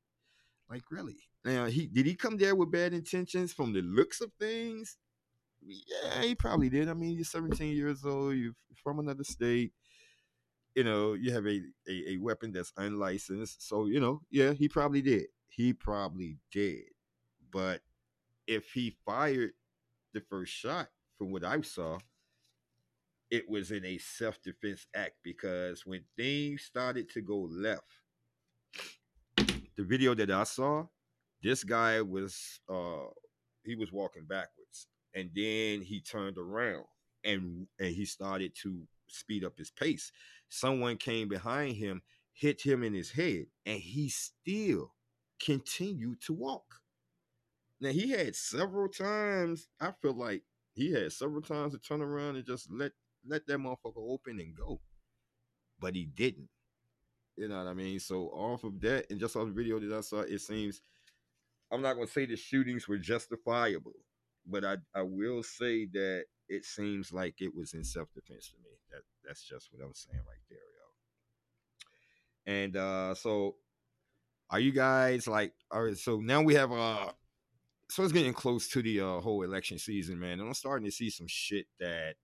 Like 0.73 0.91
really? 0.91 1.19
Now 1.45 1.67
he 1.67 1.87
did 1.87 2.07
he 2.07 2.15
come 2.15 2.37
there 2.37 2.57
with 2.57 2.73
bad 2.73 2.95
intentions 2.95 3.53
from 3.53 3.73
the 3.73 3.83
looks 3.83 4.21
of 4.21 4.33
things? 4.41 4.97
Yeah, 5.65 6.23
he 6.23 6.35
probably 6.35 6.71
did. 6.71 6.89
I 6.89 6.95
mean, 6.95 7.13
you're 7.13 7.25
17 7.25 7.77
years 7.77 8.05
old, 8.05 8.35
you're 8.35 8.55
from 8.83 8.99
another 8.99 9.23
state 9.23 9.73
you 10.75 10.85
know, 10.85 11.15
you 11.15 11.33
have 11.33 11.47
a, 11.47 11.61
a, 11.89 12.13
a 12.13 12.17
weapon 12.19 12.53
that's 12.53 12.73
unlicensed. 12.77 13.69
So, 13.69 13.87
you 13.87 14.01
know, 14.01 14.23
yeah, 14.31 14.53
he 14.53 14.69
probably 14.69 15.03
did. 15.03 15.27
He 15.49 15.73
probably 15.73 16.39
did. 16.51 16.85
But 17.53 17.83
if 18.47 18.71
he 18.71 18.97
fired 19.05 19.53
the 20.15 20.21
first 20.21 20.53
shot, 20.53 20.89
from 21.19 21.31
what 21.31 21.45
I 21.45 21.61
saw, 21.61 21.99
it 23.31 23.49
was 23.49 23.71
in 23.71 23.85
a 23.85 23.99
self 23.99 24.41
defense 24.43 24.87
act 24.95 25.17
because 25.23 25.87
when 25.87 26.05
things 26.17 26.63
started 26.63 27.09
to 27.11 27.21
go 27.21 27.49
left, 27.51 28.02
the 29.83 29.89
video 29.89 30.15
that 30.15 30.31
I 30.31 30.45
saw, 30.45 30.87
this 31.43 31.65
guy 31.65 32.01
was 32.03 32.61
uh 32.69 33.09
he 33.65 33.75
was 33.75 33.93
walking 33.93 34.25
backwards 34.25 34.87
and 35.15 35.31
then 35.35 35.83
he 35.83 36.01
turned 36.01 36.39
around 36.39 36.85
and 37.25 37.67
and 37.79 37.95
he 37.95 38.05
started 38.05 38.53
to 38.63 38.83
speed 39.09 39.45
up 39.45 39.59
his 39.59 39.71
pace. 39.71 40.13
Someone 40.49 40.97
came 40.97 41.29
behind 41.29 41.77
him, 41.77 42.03
hit 42.33 42.63
him 42.63 42.83
in 42.83 42.95
his 42.95 43.11
head, 43.11 43.47
and 43.67 43.81
he 43.81 44.09
still 44.09 44.95
continued 45.45 46.21
to 46.23 46.33
walk. 46.33 46.65
Now 47.81 47.91
he 47.91 48.11
had 48.11 48.37
several 48.37 48.89
times. 48.89 49.67
I 49.81 49.93
feel 50.01 50.15
like 50.15 50.43
he 50.75 50.93
had 50.93 51.13
several 51.13 51.43
times 51.43 51.73
to 51.73 51.81
turn 51.81 52.01
around 52.01 52.37
and 52.37 52.47
just 52.47 52.71
let 52.71 52.93
let 53.27 53.47
that 53.47 53.59
motherfucker 53.59 53.97
open 53.97 54.39
and 54.39 54.55
go, 54.55 54.81
but 55.81 55.97
he 55.97 56.07
didn't. 56.07 56.49
You 57.37 57.49
know 57.49 57.59
what 57.59 57.67
I 57.67 57.75
mean? 57.75 57.99
So 57.99 58.27
off 58.29 58.65
of 58.65 58.81
that, 58.83 59.11
and 59.11 59.19
just 59.19 59.37
off 59.37 59.47
the 59.47 59.53
video 59.53 59.81
that 59.81 59.97
I 59.97 60.01
saw, 60.01 60.21
it 60.21 60.41
seems 60.41 60.83
I'm 61.73 61.81
not 61.83 61.95
gonna 61.95 62.07
say 62.07 62.27
the 62.27 62.37
shootings 62.37 62.87
were 62.87 62.99
justifiable, 62.99 63.95
but 64.47 64.65
I 64.65 64.77
I 64.95 65.03
will 65.03 65.43
say 65.43 65.87
that 65.87 66.25
it 66.49 66.65
seems 66.65 67.13
like 67.13 67.41
it 67.41 67.55
was 67.55 67.73
in 67.73 67.85
self 67.85 68.09
defense 68.13 68.51
to 68.51 68.57
me. 68.63 68.71
That 68.91 69.03
that's 69.25 69.43
just 69.43 69.71
what 69.73 69.85
I'm 69.85 69.95
saying 69.95 70.21
right 70.27 70.45
there, 70.51 70.59
yo. 72.47 72.61
And 72.61 72.77
uh 72.77 73.15
so 73.15 73.57
are 74.51 74.61
you 74.61 74.73
guys 74.73 75.27
like 75.27 75.55
all 75.71 75.85
right, 75.85 75.97
so 75.97 76.21
now 76.21 76.43
we 76.43 76.55
have 76.55 76.71
uh 76.73 77.13
so 77.89 78.03
it's 78.03 78.13
getting 78.13 78.33
close 78.33 78.69
to 78.71 78.83
the 78.83 79.01
uh, 79.01 79.21
whole 79.21 79.43
election 79.43 79.79
season, 79.79 80.19
man. 80.19 80.41
And 80.41 80.49
I'm 80.49 80.55
starting 80.55 80.87
to 80.87 80.91
see 80.91 81.11
some 81.11 81.27
shit 81.27 81.67
that 81.79 82.15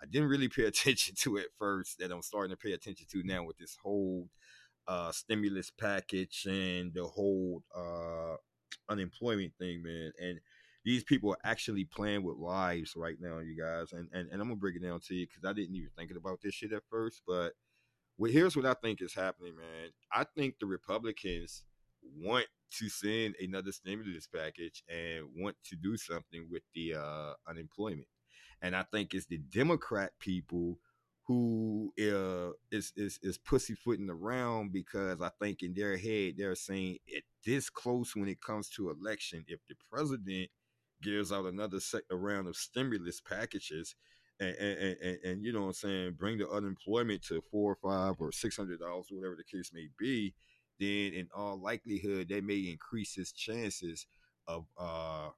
I 0.00 0.06
didn't 0.06 0.28
really 0.28 0.48
pay 0.48 0.64
attention 0.66 1.14
to 1.20 1.38
at 1.38 1.46
first 1.58 1.98
that 1.98 2.10
I'm 2.10 2.22
starting 2.22 2.54
to 2.54 2.56
pay 2.56 2.72
attention 2.72 3.06
to 3.12 3.22
now 3.24 3.42
with 3.44 3.58
this 3.58 3.76
whole 3.82 4.28
uh 4.88 5.12
stimulus 5.12 5.70
package 5.70 6.46
and 6.48 6.92
the 6.94 7.04
whole 7.04 7.62
uh 7.76 8.36
unemployment 8.88 9.52
thing, 9.58 9.82
man. 9.82 10.12
And 10.20 10.40
these 10.84 11.04
people 11.04 11.30
are 11.30 11.38
actually 11.44 11.84
playing 11.84 12.22
with 12.24 12.36
lives 12.38 12.94
right 12.96 13.16
now, 13.20 13.38
you 13.38 13.56
guys. 13.60 13.92
And 13.92 14.08
and, 14.12 14.30
and 14.30 14.40
I'm 14.40 14.48
gonna 14.48 14.56
break 14.56 14.76
it 14.76 14.82
down 14.82 15.00
to 15.00 15.14
you 15.14 15.26
because 15.26 15.48
I 15.48 15.52
didn't 15.52 15.76
even 15.76 15.90
think 15.96 16.10
about 16.12 16.40
this 16.42 16.54
shit 16.54 16.72
at 16.72 16.82
first. 16.90 17.22
But 17.26 17.52
well, 18.16 18.32
here's 18.32 18.56
what 18.56 18.66
I 18.66 18.74
think 18.74 19.00
is 19.02 19.14
happening, 19.14 19.56
man. 19.56 19.90
I 20.12 20.24
think 20.36 20.56
the 20.58 20.66
Republicans 20.66 21.62
want 22.16 22.46
to 22.78 22.88
send 22.88 23.34
another 23.40 23.72
stimulus 23.72 24.26
package 24.26 24.82
and 24.88 25.26
want 25.36 25.56
to 25.64 25.76
do 25.76 25.96
something 25.96 26.48
with 26.50 26.62
the 26.74 26.94
uh, 26.94 27.34
unemployment. 27.48 28.08
And 28.60 28.74
I 28.74 28.84
think 28.92 29.14
it's 29.14 29.26
the 29.26 29.38
Democrat 29.38 30.12
people 30.18 30.78
who 31.28 31.92
uh, 32.00 32.52
is 32.72 32.90
is 32.96 33.20
is 33.22 33.36
pussyfooting 33.36 34.08
around 34.08 34.72
because 34.72 35.20
I 35.20 35.30
think 35.38 35.62
in 35.62 35.74
their 35.74 35.98
head 35.98 36.34
they're 36.38 36.54
saying 36.54 36.96
it 37.06 37.22
this 37.44 37.68
close 37.68 38.16
when 38.16 38.28
it 38.28 38.40
comes 38.40 38.70
to 38.70 38.90
election. 38.90 39.44
If 39.46 39.60
the 39.68 39.74
president 39.92 40.48
gives 41.02 41.30
out 41.30 41.44
another 41.44 41.80
set 41.80 42.02
round 42.10 42.48
of 42.48 42.56
stimulus 42.56 43.20
packages, 43.20 43.94
and, 44.40 44.56
and, 44.56 44.96
and, 45.02 45.18
and, 45.22 45.44
you 45.44 45.52
know 45.52 45.60
what 45.60 45.66
I'm 45.66 45.72
saying, 45.74 46.16
bring 46.18 46.38
the 46.38 46.48
unemployment 46.48 47.22
to 47.24 47.42
four 47.50 47.72
or 47.72 47.76
five 47.76 48.16
or 48.20 48.32
six 48.32 48.56
hundred 48.56 48.80
dollars, 48.80 49.08
whatever 49.10 49.36
the 49.36 49.44
case 49.44 49.70
may 49.74 49.88
be, 49.98 50.34
then 50.80 51.12
in 51.12 51.28
all 51.36 51.60
likelihood 51.60 52.30
they 52.30 52.40
may 52.40 52.70
increase 52.70 53.14
his 53.14 53.32
chances 53.32 54.06
of 54.46 54.64
uh, 54.78 55.28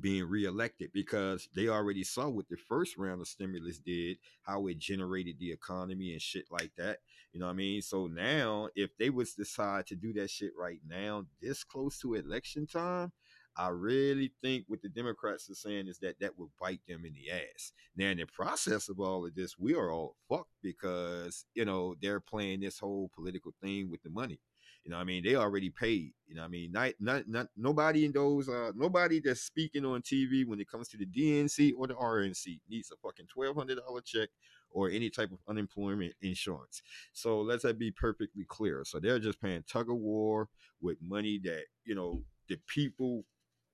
being 0.00 0.28
reelected 0.28 0.90
because 0.92 1.48
they 1.54 1.68
already 1.68 2.04
saw 2.04 2.28
what 2.28 2.48
the 2.48 2.56
first 2.56 2.96
round 2.96 3.20
of 3.20 3.28
stimulus 3.28 3.78
did, 3.78 4.18
how 4.42 4.66
it 4.66 4.78
generated 4.78 5.36
the 5.38 5.50
economy 5.50 6.12
and 6.12 6.22
shit 6.22 6.44
like 6.50 6.72
that. 6.76 6.98
You 7.32 7.40
know 7.40 7.46
what 7.46 7.52
I 7.52 7.56
mean? 7.56 7.82
So 7.82 8.06
now, 8.06 8.68
if 8.74 8.96
they 8.98 9.10
was 9.10 9.34
decide 9.34 9.86
to 9.86 9.96
do 9.96 10.12
that 10.14 10.30
shit 10.30 10.52
right 10.58 10.80
now, 10.88 11.24
this 11.42 11.64
close 11.64 11.98
to 12.00 12.14
election 12.14 12.66
time, 12.66 13.12
I 13.56 13.68
really 13.68 14.32
think 14.40 14.64
what 14.68 14.82
the 14.82 14.88
Democrats 14.88 15.50
are 15.50 15.54
saying 15.54 15.88
is 15.88 15.98
that 15.98 16.20
that 16.20 16.38
will 16.38 16.50
bite 16.60 16.80
them 16.86 17.04
in 17.04 17.12
the 17.12 17.32
ass. 17.32 17.72
Now, 17.96 18.06
in 18.06 18.18
the 18.18 18.26
process 18.26 18.88
of 18.88 19.00
all 19.00 19.26
of 19.26 19.34
this, 19.34 19.58
we 19.58 19.74
are 19.74 19.90
all 19.90 20.14
fucked 20.28 20.52
because, 20.62 21.44
you 21.54 21.64
know, 21.64 21.96
they're 22.00 22.20
playing 22.20 22.60
this 22.60 22.78
whole 22.78 23.10
political 23.16 23.52
thing 23.60 23.90
with 23.90 24.00
the 24.04 24.10
money. 24.10 24.38
You 24.84 24.92
know, 24.92 24.96
I 24.96 25.04
mean, 25.04 25.22
they 25.24 25.34
already 25.34 25.70
paid. 25.70 26.12
You 26.26 26.36
know, 26.36 26.44
I 26.44 26.48
mean, 26.48 26.72
not 26.72 26.92
not 27.00 27.28
not 27.28 27.48
nobody 27.56 28.04
in 28.04 28.12
those 28.12 28.48
uh 28.48 28.72
nobody 28.74 29.20
that's 29.20 29.42
speaking 29.42 29.84
on 29.84 30.02
TV 30.02 30.46
when 30.46 30.60
it 30.60 30.68
comes 30.70 30.88
to 30.88 30.96
the 30.96 31.06
DNC 31.06 31.72
or 31.76 31.86
the 31.86 31.94
RNC 31.94 32.60
needs 32.68 32.90
a 32.90 32.96
fucking 32.96 33.26
twelve 33.26 33.56
hundred 33.56 33.78
dollar 33.78 34.00
check 34.00 34.28
or 34.70 34.90
any 34.90 35.10
type 35.10 35.30
of 35.32 35.38
unemployment 35.48 36.14
insurance. 36.22 36.82
So 37.12 37.40
let's 37.40 37.62
that 37.62 37.78
be 37.78 37.90
perfectly 37.90 38.44
clear. 38.46 38.82
So 38.84 38.98
they're 39.00 39.18
just 39.18 39.40
paying 39.40 39.64
tug 39.70 39.90
of 39.90 39.96
war 39.96 40.48
with 40.80 40.98
money 41.02 41.38
that 41.44 41.64
you 41.84 41.94
know 41.94 42.22
the 42.48 42.58
people, 42.66 43.24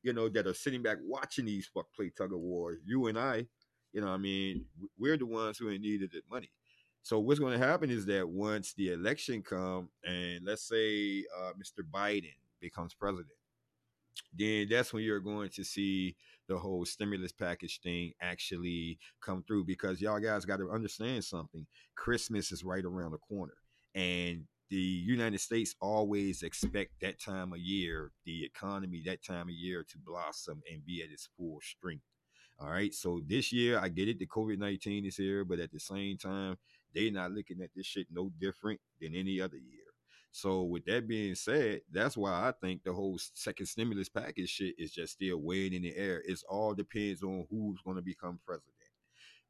you 0.02 0.12
know, 0.12 0.28
that 0.28 0.46
are 0.46 0.54
sitting 0.54 0.82
back 0.82 0.98
watching 1.02 1.46
these 1.46 1.68
fuck 1.72 1.86
play 1.94 2.10
tug 2.16 2.32
of 2.32 2.40
war. 2.40 2.76
You 2.84 3.06
and 3.06 3.18
I, 3.18 3.46
you 3.92 4.00
know, 4.00 4.08
I 4.08 4.16
mean, 4.16 4.64
we're 4.98 5.16
the 5.16 5.26
ones 5.26 5.58
who 5.58 5.68
in 5.68 5.82
need 5.82 6.02
of 6.02 6.10
the 6.10 6.22
money. 6.30 6.50
So 7.04 7.18
what's 7.20 7.38
going 7.38 7.58
to 7.58 7.64
happen 7.64 7.90
is 7.90 8.06
that 8.06 8.26
once 8.26 8.72
the 8.72 8.94
election 8.94 9.42
come 9.42 9.90
and 10.04 10.40
let's 10.42 10.66
say 10.66 11.22
uh, 11.38 11.52
Mr. 11.52 11.84
Biden 11.88 12.32
becomes 12.60 12.94
president, 12.94 13.28
then 14.32 14.68
that's 14.70 14.90
when 14.90 15.02
you're 15.02 15.20
going 15.20 15.50
to 15.50 15.64
see 15.64 16.16
the 16.48 16.56
whole 16.56 16.86
stimulus 16.86 17.30
package 17.30 17.80
thing 17.82 18.12
actually 18.22 18.98
come 19.20 19.44
through 19.46 19.64
because 19.64 20.00
y'all 20.00 20.18
guys 20.18 20.46
got 20.46 20.56
to 20.56 20.70
understand 20.70 21.22
something. 21.22 21.66
Christmas 21.94 22.50
is 22.50 22.64
right 22.64 22.86
around 22.86 23.10
the 23.10 23.18
corner 23.18 23.52
and 23.94 24.44
the 24.70 24.76
United 24.76 25.42
States 25.42 25.74
always 25.82 26.42
expect 26.42 26.92
that 27.02 27.20
time 27.20 27.52
of 27.52 27.58
year, 27.58 28.12
the 28.24 28.46
economy 28.46 29.02
that 29.04 29.22
time 29.22 29.48
of 29.48 29.54
year 29.54 29.84
to 29.90 29.98
blossom 29.98 30.62
and 30.72 30.86
be 30.86 31.02
at 31.02 31.10
its 31.10 31.28
full 31.36 31.58
strength. 31.60 32.02
All 32.58 32.70
right. 32.70 32.94
So 32.94 33.20
this 33.26 33.52
year, 33.52 33.78
I 33.78 33.88
get 33.88 34.08
it. 34.08 34.18
The 34.18 34.26
COVID 34.26 34.58
19 34.58 35.04
is 35.04 35.16
here, 35.16 35.44
but 35.44 35.58
at 35.58 35.70
the 35.70 35.80
same 35.80 36.16
time, 36.16 36.56
they 36.94 37.10
not 37.10 37.32
looking 37.32 37.60
at 37.62 37.70
this 37.74 37.86
shit 37.86 38.06
no 38.10 38.30
different 38.40 38.80
than 39.00 39.14
any 39.14 39.40
other 39.40 39.56
year. 39.56 39.80
So 40.30 40.62
with 40.62 40.84
that 40.86 41.06
being 41.06 41.36
said, 41.36 41.82
that's 41.92 42.16
why 42.16 42.32
I 42.32 42.52
think 42.60 42.82
the 42.82 42.92
whole 42.92 43.20
second 43.34 43.66
stimulus 43.66 44.08
package 44.08 44.48
shit 44.48 44.74
is 44.78 44.92
just 44.92 45.12
still 45.12 45.38
weighing 45.38 45.74
in 45.74 45.82
the 45.82 45.96
air. 45.96 46.22
It 46.26 46.40
all 46.48 46.74
depends 46.74 47.22
on 47.22 47.46
who's 47.48 47.80
going 47.84 47.96
to 47.96 48.02
become 48.02 48.40
president. 48.44 48.74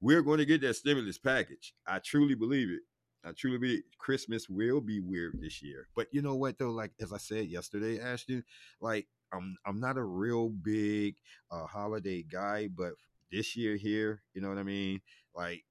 We're 0.00 0.20
going 0.20 0.38
to 0.38 0.44
get 0.44 0.60
that 0.60 0.76
stimulus 0.76 1.16
package. 1.16 1.72
I 1.86 2.00
truly 2.00 2.34
believe 2.34 2.68
it. 2.68 2.82
I 3.24 3.32
truly 3.32 3.56
believe 3.56 3.82
Christmas 3.98 4.50
will 4.50 4.82
be 4.82 5.00
weird 5.00 5.40
this 5.40 5.62
year. 5.62 5.88
But 5.96 6.08
you 6.12 6.20
know 6.20 6.34
what 6.34 6.58
though? 6.58 6.70
Like 6.70 6.92
as 7.00 7.12
I 7.12 7.16
said 7.16 7.46
yesterday, 7.46 7.98
Ashton, 7.98 8.44
like 8.82 9.06
I'm 9.32 9.56
I'm 9.64 9.80
not 9.80 9.96
a 9.96 10.02
real 10.02 10.50
big 10.50 11.16
uh, 11.50 11.64
holiday 11.64 12.22
guy, 12.22 12.68
but 12.68 12.92
this 13.32 13.56
year 13.56 13.76
here, 13.76 14.22
you 14.34 14.42
know 14.42 14.50
what 14.50 14.58
I 14.58 14.62
mean? 14.62 15.00
Like 15.34 15.64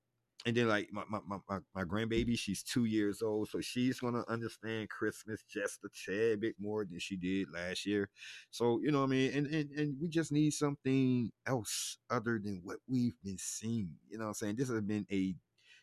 and 0.45 0.56
then 0.56 0.67
like 0.67 0.89
my, 0.91 1.03
my, 1.10 1.19
my, 1.49 1.60
my 1.75 1.84
grandbaby 1.84 2.38
she's 2.38 2.63
two 2.63 2.86
years 2.86 3.21
old 3.21 3.49
so 3.49 3.62
she's 3.62 3.99
gonna 3.99 4.23
understand 4.27 4.89
christmas 4.89 5.43
just 5.49 5.79
a 5.84 5.89
tad 6.06 6.41
bit 6.41 6.56
more 6.60 6.86
than 6.86 6.99
she 6.99 7.15
did 7.15 7.47
last 7.53 7.86
year 7.86 8.10
so 8.51 8.79
you 8.82 8.91
know 8.91 8.99
what 8.99 9.06
i 9.08 9.12
mean 9.12 9.32
and, 9.34 9.47
and 9.47 9.69
and 9.71 9.95
we 10.01 10.08
just 10.08 10.32
need 10.32 10.51
something 10.51 11.32
else 11.47 11.97
other 12.10 12.39
than 12.43 12.62
what 12.63 12.77
we've 12.88 13.15
been 13.23 13.38
seeing 13.38 13.89
you 14.10 14.17
know 14.17 14.25
what 14.25 14.29
i'm 14.29 14.34
saying 14.34 14.56
this 14.56 14.69
has 14.69 14.82
been 14.82 15.06
a 15.12 15.36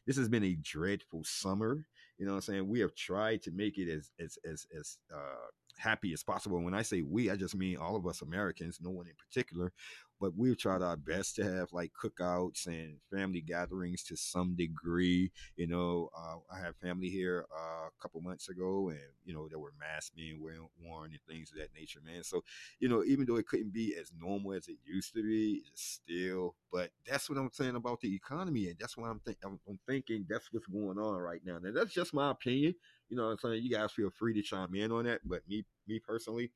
this 0.06 0.16
has 0.16 0.28
been 0.28 0.44
a 0.44 0.56
dreadful 0.62 1.22
summer 1.24 1.86
you 2.18 2.26
know 2.26 2.32
what 2.32 2.36
i'm 2.36 2.42
saying 2.42 2.68
we 2.68 2.80
have 2.80 2.94
tried 2.94 3.42
to 3.42 3.50
make 3.52 3.78
it 3.78 3.90
as 3.90 4.10
as 4.18 4.38
as 4.44 4.66
as 4.78 4.98
uh 5.14 5.46
happy 5.78 6.12
as 6.12 6.22
possible. 6.22 6.62
When 6.62 6.74
I 6.74 6.82
say 6.82 7.02
we, 7.02 7.30
I 7.30 7.36
just 7.36 7.56
mean 7.56 7.76
all 7.78 7.96
of 7.96 8.06
us 8.06 8.22
Americans, 8.22 8.78
no 8.80 8.90
one 8.90 9.06
in 9.06 9.14
particular. 9.16 9.72
But 10.20 10.36
we've 10.36 10.58
tried 10.58 10.82
our 10.82 10.96
best 10.96 11.36
to 11.36 11.44
have 11.44 11.72
like 11.72 11.92
cookouts 12.00 12.66
and 12.66 12.98
family 13.10 13.40
gatherings 13.40 14.02
to 14.04 14.16
some 14.16 14.54
degree. 14.54 15.32
You 15.56 15.66
know, 15.66 16.10
uh, 16.16 16.36
I 16.54 16.58
had 16.60 16.76
family 16.76 17.08
here 17.08 17.46
uh, 17.56 17.86
a 17.88 18.02
couple 18.02 18.20
months 18.20 18.48
ago, 18.48 18.90
and 18.90 19.00
you 19.24 19.32
know 19.34 19.48
there 19.48 19.58
were 19.58 19.72
masks 19.78 20.10
being 20.14 20.40
worn 20.42 21.10
and 21.10 21.20
things 21.28 21.50
of 21.52 21.58
that 21.58 21.74
nature, 21.74 22.00
man. 22.04 22.22
So, 22.22 22.42
you 22.78 22.88
know, 22.88 23.02
even 23.04 23.26
though 23.26 23.36
it 23.36 23.46
couldn't 23.46 23.72
be 23.72 23.94
as 24.00 24.12
normal 24.18 24.52
as 24.52 24.68
it 24.68 24.76
used 24.84 25.14
to 25.14 25.22
be, 25.22 25.62
still. 25.74 26.54
But 26.72 26.90
that's 27.08 27.28
what 27.28 27.38
I'm 27.38 27.50
saying 27.52 27.76
about 27.76 28.00
the 28.00 28.14
economy, 28.14 28.68
and 28.68 28.76
that's 28.78 28.96
what 28.96 29.08
I'm, 29.08 29.20
think- 29.20 29.38
I'm, 29.44 29.58
I'm 29.68 29.78
thinking 29.86 30.26
that's 30.28 30.52
what's 30.52 30.66
going 30.66 30.98
on 30.98 31.16
right 31.16 31.40
now. 31.44 31.58
Now 31.62 31.72
that's 31.72 31.92
just 31.94 32.14
my 32.14 32.30
opinion. 32.30 32.74
You 33.08 33.16
know 33.16 33.24
I'm 33.24 33.38
saying? 33.38 33.62
You 33.62 33.70
guys 33.70 33.92
feel 33.92 34.10
free 34.10 34.34
to 34.34 34.42
chime 34.42 34.74
in 34.74 34.92
on 34.92 35.04
that. 35.04 35.20
But 35.24 35.42
me 35.48 35.64
me 35.88 35.98
personally, 35.98 36.50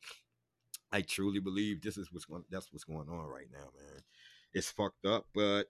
I 0.95 1.03
truly 1.03 1.41
believe 1.41 1.83
this 1.83 1.99
is 1.99 2.13
what's 2.13 2.25
going 2.25 2.45
that's 2.51 2.73
what's 2.73 2.85
going 2.85 3.09
on 3.09 3.27
right 3.27 3.49
now, 3.53 3.67
man. 3.77 4.03
It's 4.53 4.71
fucked 4.71 5.05
up, 5.05 5.27
but 5.35 5.65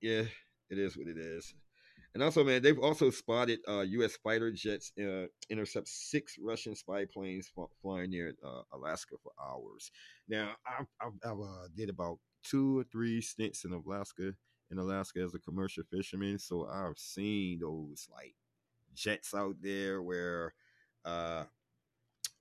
yeah, 0.00 0.22
it 0.70 0.78
is 0.78 0.96
what 0.96 1.08
it 1.08 1.18
is. 1.18 1.52
And 2.14 2.22
also, 2.22 2.44
man, 2.44 2.62
they've 2.62 2.78
also 2.78 3.10
spotted 3.10 3.58
uh, 3.68 3.80
U.S. 3.80 4.16
fighter 4.22 4.52
jets 4.52 4.92
uh, 4.96 5.26
intercept 5.50 5.88
six 5.88 6.36
Russian 6.40 6.76
spy 6.76 7.06
planes 7.12 7.50
flying 7.82 8.10
near 8.10 8.34
uh, 8.46 8.62
Alaska 8.72 9.16
for 9.20 9.32
hours. 9.44 9.90
Now, 10.28 10.52
I've, 10.64 10.86
I've, 11.00 11.12
I've 11.24 11.40
uh, 11.40 11.68
did 11.76 11.90
about 11.90 12.18
two 12.44 12.78
or 12.78 12.84
three 12.84 13.20
stints 13.20 13.64
in 13.64 13.72
Alaska 13.72 14.32
in 14.70 14.78
Alaska 14.78 15.20
as 15.20 15.34
a 15.34 15.40
commercial 15.40 15.82
fisherman, 15.90 16.38
so 16.38 16.68
I've 16.68 16.98
seen 16.98 17.58
those 17.60 18.06
like 18.12 18.36
jets 18.94 19.34
out 19.34 19.56
there 19.60 20.02
where 20.02 20.54
uh 21.04 21.44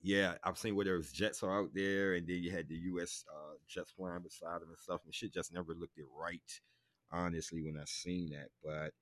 yeah, 0.01 0.36
I've 0.43 0.57
seen 0.57 0.75
where 0.75 0.97
was 0.97 1.12
jets 1.12 1.43
are 1.43 1.60
out 1.60 1.69
there, 1.73 2.13
and 2.13 2.27
then 2.27 2.43
you 2.43 2.51
had 2.51 2.67
the 2.69 2.75
U.S. 2.75 3.25
Uh, 3.29 3.55
jets 3.67 3.91
flying 3.91 4.21
beside 4.21 4.62
them 4.62 4.69
and 4.69 4.77
stuff, 4.77 5.01
and 5.05 5.13
shit 5.13 5.33
just 5.33 5.53
never 5.53 5.73
looked 5.73 5.97
it 5.97 6.05
right, 6.19 6.62
honestly, 7.12 7.63
when 7.63 7.77
I 7.77 7.86
seen 7.86 8.29
that. 8.29 8.49
But 8.63 8.93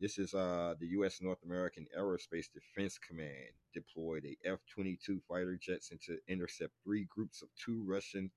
this 0.00 0.18
is 0.18 0.34
uh 0.34 0.74
the 0.80 0.88
U.S. 0.88 1.20
North 1.20 1.42
American 1.44 1.86
Aerospace 1.96 2.46
Defense 2.52 2.98
Command 2.98 3.54
deployed 3.74 4.24
a 4.24 4.48
F-22 4.48 5.20
fighter 5.28 5.58
jets 5.60 5.90
into 5.92 6.18
intercept 6.28 6.72
three 6.84 7.06
groups 7.14 7.42
of 7.42 7.48
two 7.62 7.84
Russian 7.86 8.30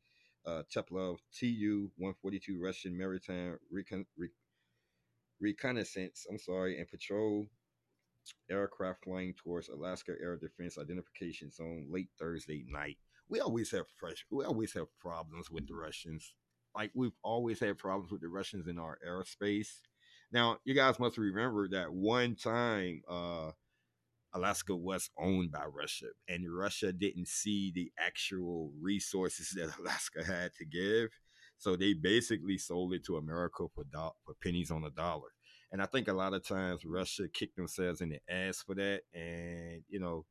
uh, 0.45 0.63
Tupolev 0.73 1.17
Tu-142 1.33 2.41
Russian 2.59 2.97
maritime 2.97 3.57
recon- 3.71 4.05
re- 4.17 4.29
reconnaissance. 5.39 6.25
I'm 6.29 6.37
sorry, 6.37 6.79
and 6.79 6.87
patrol 6.87 7.47
aircraft 8.49 9.03
flying 9.03 9.33
towards 9.33 9.69
Alaska 9.69 10.13
Air 10.21 10.37
Defense 10.37 10.77
Identification 10.77 11.51
Zone 11.51 11.87
late 11.89 12.09
Thursday 12.19 12.65
night. 12.69 12.97
We 13.29 13.39
always 13.39 13.71
have 13.71 13.85
fresh, 13.99 14.25
we 14.31 14.45
always 14.45 14.73
have 14.73 14.87
problems 14.99 15.49
with 15.49 15.67
the 15.67 15.75
Russians. 15.75 16.33
Like 16.75 16.91
we've 16.93 17.15
always 17.23 17.59
had 17.59 17.77
problems 17.77 18.11
with 18.11 18.21
the 18.21 18.29
Russians 18.29 18.67
in 18.67 18.79
our 18.79 18.97
airspace. 19.07 19.69
Now, 20.31 20.57
you 20.65 20.73
guys 20.73 20.99
must 20.99 21.17
remember 21.17 21.67
that 21.69 21.93
one 21.93 22.35
time 22.35 23.01
uh, 23.07 23.51
Alaska 24.33 24.75
was 24.75 25.09
owned 25.17 25.51
by 25.51 25.65
Russia, 25.65 26.07
and 26.27 26.51
Russia 26.51 26.91
didn't 26.91 27.27
see 27.27 27.71
the 27.73 27.91
actual 27.99 28.71
resources 28.81 29.53
that 29.55 29.77
Alaska 29.79 30.23
had 30.23 30.51
to 30.55 30.65
give. 30.65 31.09
So 31.57 31.75
they 31.75 31.93
basically 31.93 32.57
sold 32.57 32.93
it 32.93 33.05
to 33.05 33.17
America 33.17 33.65
for, 33.73 33.83
do- 33.85 34.11
for 34.25 34.33
pennies 34.41 34.71
on 34.71 34.83
a 34.83 34.89
dollar. 34.89 35.29
And 35.73 35.81
I 35.81 35.87
think 35.87 36.07
a 36.07 36.13
lot 36.13 36.35
of 36.35 36.47
times 36.47 36.85
Russia 36.85 37.27
kicked 37.27 37.55
themselves 37.55 37.99
in 37.99 38.09
the 38.09 38.19
ass 38.29 38.61
for 38.61 38.75
that. 38.75 39.01
And, 39.11 39.81
you 39.89 39.99
know, 39.99 40.23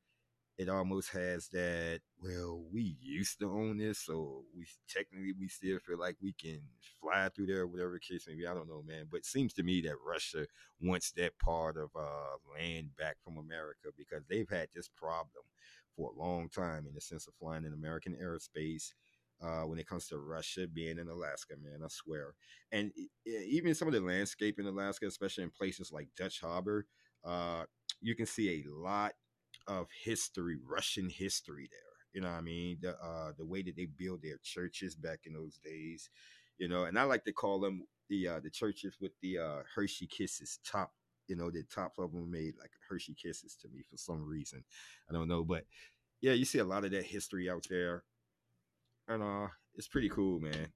it 0.57 0.69
almost 0.69 1.11
has 1.11 1.49
that, 1.49 2.01
well, 2.23 2.63
we 2.73 2.97
used 3.01 3.41
to 3.41 3.51
own 3.51 3.79
this, 3.79 3.99
so 3.99 4.45
we 4.57 4.67
technically 4.89 5.33
we 5.33 5.49
still 5.49 5.81
feel 5.81 5.99
like 5.99 6.15
we 6.23 6.33
can 6.33 6.61
fly 7.01 7.29
through 7.29 7.47
there, 7.47 7.67
whatever 7.67 7.99
case 7.99 8.27
may 8.29 8.37
be. 8.37 8.47
I 8.47 8.55
don't 8.55 8.69
know, 8.69 8.85
man. 8.87 9.07
But 9.11 9.19
it 9.19 9.27
seems 9.27 9.53
to 9.55 9.65
me 9.65 9.81
that 9.81 9.97
Russia 10.07 10.47
wants 10.81 11.11
that 11.17 11.37
part 11.41 11.77
of 11.77 11.91
uh, 11.99 12.37
land 12.57 12.91
back 12.97 13.17
from 13.25 13.37
America 13.37 13.89
because 13.99 14.23
they've 14.31 14.49
had 14.49 14.69
this 14.73 14.89
problem 14.89 15.43
for 15.97 16.13
a 16.13 16.23
long 16.23 16.51
time 16.51 16.87
in 16.87 16.95
the 16.95 17.01
sense 17.01 17.27
of 17.27 17.35
flying 17.35 17.65
in 17.65 17.73
American 17.73 18.15
airspace 18.23 18.93
uh, 19.43 19.63
when 19.63 19.79
it 19.79 19.89
comes 19.89 20.07
to 20.09 20.19
Russia 20.19 20.67
being 20.67 20.99
in 20.99 21.09
Alaska, 21.09 21.55
man. 21.63 21.81
I 21.85 21.89
swear. 21.89 22.35
And 22.71 22.93
even 23.27 23.75
some 23.75 23.89
of 23.89 23.95
the 23.95 24.01
landscape 24.01 24.59
in 24.59 24.67
Alaska, 24.67 25.07
especially 25.07 25.45
in 25.45 25.51
places 25.51 25.91
like 25.93 26.09
Dutch 26.17 26.41
Harbor, 26.41 26.87
uh, 27.25 27.65
you 28.01 28.15
can 28.15 28.27
see 28.27 28.63
a 28.65 28.71
lot 28.71 29.13
of 29.67 29.89
history, 30.05 30.59
Russian 30.65 31.09
history 31.09 31.69
there. 31.71 31.81
You 32.13 32.21
know 32.21 32.29
what 32.29 32.39
I 32.39 32.43
mean? 32.43 32.79
The 32.81 32.91
uh, 33.03 33.33
the 33.39 33.47
way 33.47 33.63
that 33.63 33.77
they 33.77 33.87
build 33.87 34.23
their 34.23 34.39
churches 34.43 34.95
back 34.95 35.21
in 35.25 35.33
those 35.33 35.59
days, 35.65 36.11
you 36.59 36.69
know, 36.69 36.85
and 36.85 36.99
I 36.99 37.05
like 37.05 37.25
to 37.25 37.33
call 37.33 37.59
them 37.59 37.87
the 38.09 38.29
uh, 38.29 38.41
the 38.41 38.51
churches 38.51 38.97
with 39.01 39.13
the 39.23 39.39
uh, 39.39 39.63
Hershey 39.75 40.07
kisses 40.07 40.59
top. 40.65 40.93
You 41.29 41.37
know, 41.37 41.51
the 41.51 41.63
tops 41.73 41.99
of 41.99 42.13
them 42.13 42.31
made 42.31 42.55
like 42.61 42.71
Hershey 42.89 43.15
kisses 43.15 43.57
to 43.63 43.69
me 43.69 43.83
for 43.89 43.97
some 43.97 44.23
reason. 44.23 44.63
I 45.09 45.15
don't 45.15 45.29
know, 45.29 45.43
but 45.43 45.65
yeah, 46.21 46.33
you 46.33 46.45
see 46.45 46.59
a 46.59 46.65
lot 46.65 46.85
of 46.85 46.91
that 46.93 47.05
history 47.05 47.49
out 47.49 47.67
there, 47.71 48.05
and 49.09 49.23
uh, 49.23 49.49
it's 49.75 49.89
pretty 49.89 50.09
cool, 50.09 50.41
man. 50.41 50.69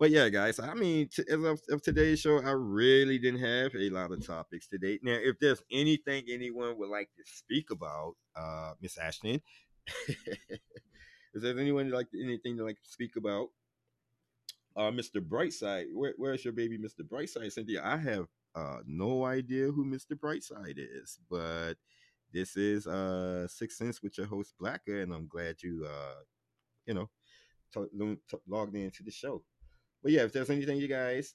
But 0.00 0.10
yeah, 0.10 0.30
guys, 0.30 0.58
I 0.58 0.72
mean, 0.72 1.08
t- 1.14 1.24
as 1.30 1.44
of, 1.44 1.60
of, 1.68 1.82
today's 1.82 2.20
show, 2.20 2.40
I 2.42 2.52
really 2.52 3.18
didn't 3.18 3.40
have 3.40 3.74
a 3.74 3.90
lot 3.90 4.12
of 4.12 4.26
topics 4.26 4.66
today. 4.66 4.98
Now, 5.02 5.18
if 5.20 5.38
there's 5.38 5.62
anything 5.70 6.24
anyone 6.26 6.78
would 6.78 6.88
like 6.88 7.10
to 7.18 7.22
speak 7.26 7.70
about, 7.70 8.14
uh, 8.34 8.72
Miss 8.80 8.96
Ashton, 8.96 9.42
is 11.34 11.42
there 11.42 11.58
anyone 11.58 11.90
like 11.90 12.06
anything 12.14 12.56
to 12.56 12.64
like 12.64 12.78
speak 12.82 13.16
about? 13.16 13.48
Uh, 14.74 14.90
Mr. 14.90 15.16
Brightside, 15.20 15.86
where, 15.92 16.14
where's 16.16 16.44
your 16.46 16.54
baby, 16.54 16.78
Mr. 16.78 17.06
Brightside, 17.06 17.52
Cynthia? 17.52 17.82
I 17.84 17.98
have 17.98 18.26
uh 18.54 18.78
no 18.86 19.26
idea 19.26 19.70
who 19.70 19.84
Mr. 19.84 20.12
Brightside 20.12 20.78
is, 20.78 21.18
but 21.30 21.74
this 22.32 22.56
is 22.56 22.86
uh 22.86 23.46
Six 23.48 23.76
Sense 23.76 24.02
with 24.02 24.16
your 24.16 24.28
host 24.28 24.54
Blacker, 24.58 25.02
and 25.02 25.12
I'm 25.12 25.28
glad 25.28 25.62
you 25.62 25.86
uh 25.86 26.22
you 26.90 26.94
know 26.94 27.08
t- 27.72 28.16
t- 28.28 28.44
logged 28.48 28.74
into 28.74 29.04
the 29.04 29.12
show. 29.12 29.44
But 30.02 30.10
yeah, 30.12 30.22
if 30.22 30.32
there's 30.32 30.50
anything 30.50 30.78
you 30.78 30.88
guys, 30.88 31.34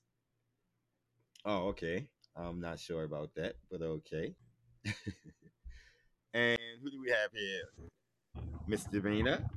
oh 1.46 1.70
okay, 1.70 2.08
I'm 2.36 2.60
not 2.60 2.78
sure 2.78 3.06
about 3.06 3.34
that, 3.36 3.56
but 3.72 3.82
okay. 3.82 4.36
and 6.34 6.60
who 6.82 6.91
do 6.91 7.00
we 7.02 7.10
have 7.10 7.32
here? 7.32 7.68
Miss 8.68 8.84
Davina. 8.88 9.48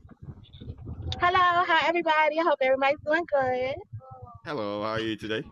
Hello, 1.20 1.64
hi 1.66 1.88
everybody. 1.88 2.38
I 2.38 2.44
hope 2.44 2.58
everybody's 2.61 3.02
doing 3.04 3.26
good. 3.32 3.74
Hello, 4.44 4.82
how 4.82 4.90
are 4.90 5.00
you 5.00 5.16
today? 5.16 5.42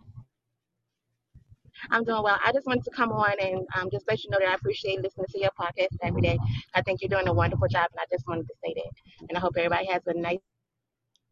I'm 1.91 2.05
doing 2.05 2.23
well. 2.23 2.39
I 2.45 2.53
just 2.53 2.67
wanted 2.67 2.85
to 2.85 2.91
come 2.91 3.13
on 3.13 3.35
and 3.41 3.67
um, 3.79 3.91
just 3.91 4.07
let 4.09 4.23
you 4.25 4.31
know 4.31 4.39
that 4.41 4.49
I 4.49 4.55
appreciate 4.55 5.03
listening 5.03 5.27
to 5.31 5.41
your 5.41 5.51
podcast 5.59 5.97
every 6.03 6.23
day. 6.23 6.39
I 6.75 6.83
think 6.83 7.01
you're 7.03 7.09
doing 7.09 7.29
a 7.29 7.33
wonderful 7.33 7.69
job, 7.69 7.89
and 7.93 8.01
I 8.01 8.05
just 8.11 8.27
wanted 8.27 8.47
to 8.49 8.55
say 8.65 8.75
that. 8.75 9.27
And 9.29 9.37
I 9.37 9.41
hope 9.41 9.55
everybody 9.57 9.87
has 9.87 10.03
a 10.07 10.15
nice 10.15 10.39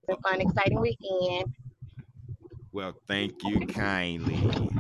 and 0.09 0.19
fun, 0.23 0.41
exciting 0.41 0.81
weekend. 0.81 1.55
Well, 2.73 2.95
thank 3.07 3.43
you 3.45 3.67
kindly. 3.67 4.71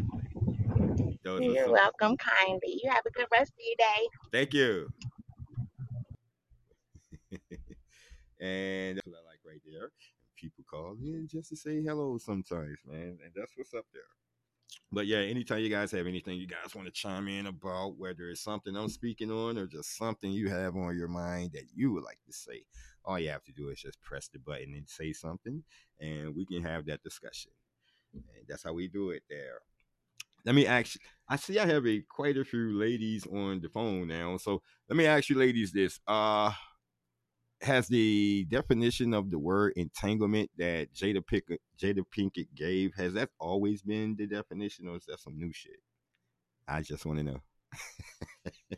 Those 1.22 1.42
You're 1.42 1.70
welcome 1.70 2.16
kindly. 2.16 2.80
You 2.82 2.90
have 2.90 3.06
a 3.06 3.10
good 3.10 3.26
rest 3.32 3.52
of 3.52 3.58
your 3.64 3.76
day. 3.78 4.08
Thank 4.32 4.52
you. 4.52 4.88
and 8.40 8.98
that's 8.98 9.06
what 9.06 9.16
I 9.16 9.28
like 9.28 9.40
right 9.46 9.60
there. 9.64 9.90
People 10.36 10.64
call 10.68 10.96
in 11.02 11.26
just 11.30 11.48
to 11.50 11.56
say 11.56 11.82
hello 11.82 12.18
sometimes, 12.18 12.78
man. 12.86 13.18
And 13.24 13.32
that's 13.34 13.52
what's 13.56 13.72
up 13.72 13.86
there. 13.92 14.02
But 14.92 15.06
yeah, 15.06 15.18
anytime 15.18 15.60
you 15.60 15.68
guys 15.68 15.90
have 15.92 16.06
anything 16.06 16.38
you 16.38 16.46
guys 16.46 16.74
want 16.74 16.86
to 16.86 16.92
chime 16.92 17.28
in 17.28 17.46
about, 17.46 17.96
whether 17.98 18.28
it's 18.28 18.42
something 18.42 18.76
I'm 18.76 18.88
speaking 18.88 19.30
on 19.30 19.58
or 19.58 19.66
just 19.66 19.96
something 19.96 20.30
you 20.30 20.48
have 20.48 20.76
on 20.76 20.96
your 20.96 21.08
mind 21.08 21.52
that 21.52 21.64
you 21.74 21.92
would 21.92 22.04
like 22.04 22.20
to 22.26 22.32
say, 22.32 22.62
all 23.04 23.18
you 23.18 23.30
have 23.30 23.44
to 23.44 23.52
do 23.52 23.68
is 23.70 23.80
just 23.80 24.00
press 24.00 24.28
the 24.28 24.38
button 24.38 24.74
and 24.74 24.88
say 24.88 25.12
something, 25.12 25.62
and 26.00 26.34
we 26.34 26.46
can 26.46 26.62
have 26.62 26.86
that 26.86 27.02
discussion. 27.02 27.50
And 28.12 28.46
that's 28.48 28.62
how 28.62 28.72
we 28.72 28.88
do 28.88 29.10
it 29.10 29.22
there. 29.28 29.58
Let 30.44 30.54
me 30.54 30.66
ask 30.66 30.94
you, 30.94 31.00
I 31.28 31.36
see 31.36 31.58
I 31.58 31.66
have 31.66 31.86
a 31.86 32.02
quite 32.02 32.36
a 32.36 32.44
few 32.44 32.78
ladies 32.78 33.26
on 33.26 33.60
the 33.60 33.68
phone 33.68 34.08
now. 34.08 34.36
So 34.36 34.62
let 34.88 34.96
me 34.96 35.06
ask 35.06 35.28
you 35.30 35.36
ladies 35.36 35.72
this. 35.72 35.98
Uh 36.06 36.52
has 37.64 37.88
the 37.88 38.44
definition 38.50 39.14
of 39.14 39.30
the 39.30 39.38
word 39.38 39.72
entanglement 39.76 40.50
that 40.58 40.92
Jada 40.94 41.22
Pinkett, 41.24 41.58
Jada 41.78 42.02
Pinkett 42.16 42.48
gave 42.54 42.94
has 42.94 43.14
that 43.14 43.30
always 43.40 43.82
been 43.82 44.16
the 44.16 44.26
definition, 44.26 44.88
or 44.88 44.96
is 44.96 45.06
that 45.06 45.20
some 45.20 45.38
new 45.38 45.52
shit? 45.52 45.80
I 46.68 46.82
just 46.82 47.06
want 47.06 47.18
to 47.18 47.24
know. 47.24 47.40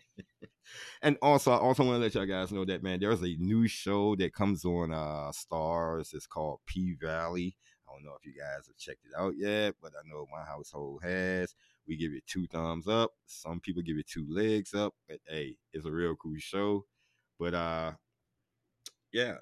and 1.02 1.16
also, 1.20 1.52
I 1.52 1.56
also 1.58 1.84
want 1.84 1.96
to 1.96 2.00
let 2.00 2.14
y'all 2.14 2.26
guys 2.26 2.52
know 2.52 2.64
that 2.64 2.82
man, 2.82 3.00
there's 3.00 3.22
a 3.22 3.36
new 3.38 3.68
show 3.68 4.16
that 4.16 4.34
comes 4.34 4.64
on 4.64 4.92
uh 4.92 5.32
Starz. 5.32 6.14
It's 6.14 6.26
called 6.26 6.60
P 6.66 6.96
Valley. 7.00 7.56
I 7.88 7.92
don't 7.92 8.04
know 8.04 8.16
if 8.18 8.26
you 8.26 8.38
guys 8.38 8.66
have 8.66 8.76
checked 8.76 9.04
it 9.04 9.18
out 9.18 9.34
yet, 9.36 9.74
but 9.80 9.92
I 9.92 10.08
know 10.08 10.26
my 10.30 10.44
household 10.44 11.02
has. 11.02 11.54
We 11.86 11.96
give 11.96 12.12
it 12.12 12.26
two 12.26 12.46
thumbs 12.48 12.88
up. 12.88 13.12
Some 13.26 13.60
people 13.60 13.82
give 13.82 13.96
it 13.96 14.08
two 14.08 14.26
legs 14.28 14.74
up. 14.74 14.94
But 15.08 15.18
hey, 15.26 15.56
it's 15.72 15.86
a 15.86 15.92
real 15.92 16.16
cool 16.16 16.34
show. 16.38 16.84
But 17.38 17.54
uh 17.54 17.92
yeah. 19.12 19.36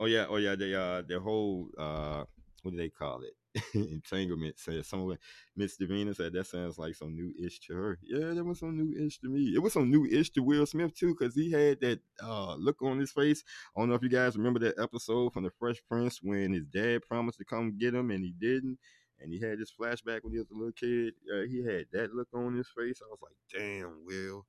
Oh 0.00 0.06
yeah. 0.06 0.26
Oh 0.28 0.36
yeah. 0.36 0.54
The 0.54 0.80
uh 0.80 1.02
the 1.06 1.20
whole 1.20 1.68
uh 1.78 2.24
what 2.62 2.72
do 2.72 2.76
they 2.76 2.88
call 2.90 3.22
it? 3.22 3.34
Entanglement 3.74 4.58
said 4.58 4.84
some 4.84 5.10
of 5.10 5.18
Miss 5.56 5.76
Davina 5.78 6.14
said 6.14 6.32
that 6.32 6.46
sounds 6.46 6.78
like 6.78 6.94
some 6.94 7.14
new 7.14 7.32
ish 7.44 7.60
to 7.60 7.74
her. 7.74 7.98
Yeah, 8.02 8.34
that 8.34 8.44
was 8.44 8.60
some 8.60 8.76
new 8.76 9.06
ish 9.06 9.18
to 9.20 9.28
me. 9.28 9.52
It 9.54 9.60
was 9.60 9.72
some 9.72 9.90
new 9.90 10.06
ish 10.06 10.30
to 10.32 10.42
Will 10.42 10.66
Smith 10.66 10.94
too, 10.94 11.16
because 11.18 11.34
he 11.34 11.50
had 11.50 11.80
that 11.80 12.00
uh 12.22 12.54
look 12.56 12.82
on 12.82 12.98
his 12.98 13.12
face. 13.12 13.42
I 13.76 13.80
don't 13.80 13.88
know 13.88 13.94
if 13.94 14.02
you 14.02 14.10
guys 14.10 14.36
remember 14.36 14.60
that 14.60 14.78
episode 14.80 15.32
from 15.32 15.44
the 15.44 15.50
Fresh 15.58 15.82
Prince 15.88 16.20
when 16.22 16.52
his 16.52 16.66
dad 16.66 17.02
promised 17.08 17.38
to 17.38 17.44
come 17.44 17.78
get 17.78 17.94
him 17.94 18.10
and 18.10 18.22
he 18.22 18.34
didn't. 18.38 18.78
And 19.20 19.32
he 19.32 19.40
had 19.40 19.58
this 19.58 19.72
flashback 19.72 20.22
when 20.22 20.32
he 20.32 20.38
was 20.38 20.50
a 20.50 20.54
little 20.54 20.72
kid. 20.72 21.14
Uh, 21.32 21.46
he 21.48 21.64
had 21.64 21.86
that 21.92 22.14
look 22.14 22.28
on 22.32 22.54
his 22.54 22.68
face. 22.68 23.00
I 23.02 23.08
was 23.10 23.18
like, 23.22 23.34
damn, 23.52 24.04
Will. 24.04 24.46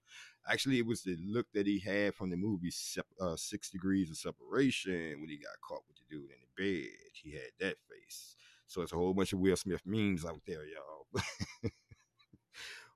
Actually, 0.47 0.77
it 0.79 0.85
was 0.85 1.01
the 1.03 1.17
look 1.25 1.47
that 1.53 1.67
he 1.67 1.79
had 1.79 2.15
from 2.15 2.29
the 2.29 2.37
movie 2.37 2.71
uh, 3.19 3.35
Six 3.35 3.69
Degrees 3.69 4.09
of 4.09 4.17
Separation 4.17 5.19
when 5.19 5.29
he 5.29 5.37
got 5.37 5.59
caught 5.61 5.83
with 5.87 5.97
the 5.97 6.03
dude 6.09 6.29
in 6.29 6.37
the 6.41 6.63
bed. 6.63 6.91
He 7.13 7.31
had 7.31 7.51
that 7.59 7.77
face. 7.89 8.35
So 8.67 8.81
it's 8.83 8.93
a 8.93 8.95
whole 8.95 9.13
bunch 9.13 9.33
of 9.33 9.39
Will 9.39 9.55
Smith 9.55 9.81
memes 9.85 10.25
out 10.25 10.41
there, 10.45 10.63
y'all. 10.65 11.23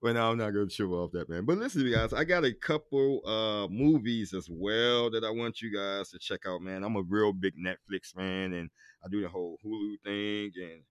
well, 0.02 0.14
now 0.14 0.32
I'm 0.32 0.38
not 0.38 0.52
going 0.52 0.68
to 0.68 0.74
show 0.74 0.92
off 0.94 1.12
that, 1.14 1.30
man. 1.30 1.46
But 1.46 1.58
listen, 1.58 1.92
guys, 1.92 2.14
I 2.14 2.24
got 2.24 2.46
a 2.46 2.54
couple 2.54 3.22
uh 3.26 3.68
movies 3.68 4.34
as 4.34 4.48
well 4.52 5.10
that 5.10 5.24
I 5.24 5.32
want 5.32 5.62
you 5.62 5.76
guys 5.76 6.12
to 6.12 6.20
check 6.20 6.42
out, 6.48 6.62
man. 6.62 6.84
I'm 6.84 6.96
a 6.96 7.02
real 7.02 7.34
big 7.34 7.56
Netflix 7.58 8.14
fan, 8.16 8.54
and 8.54 8.70
I 9.04 9.10
do 9.10 9.22
the 9.22 9.30
whole 9.30 9.58
Hulu 9.66 10.00
thing 10.04 10.52
and 10.62 10.84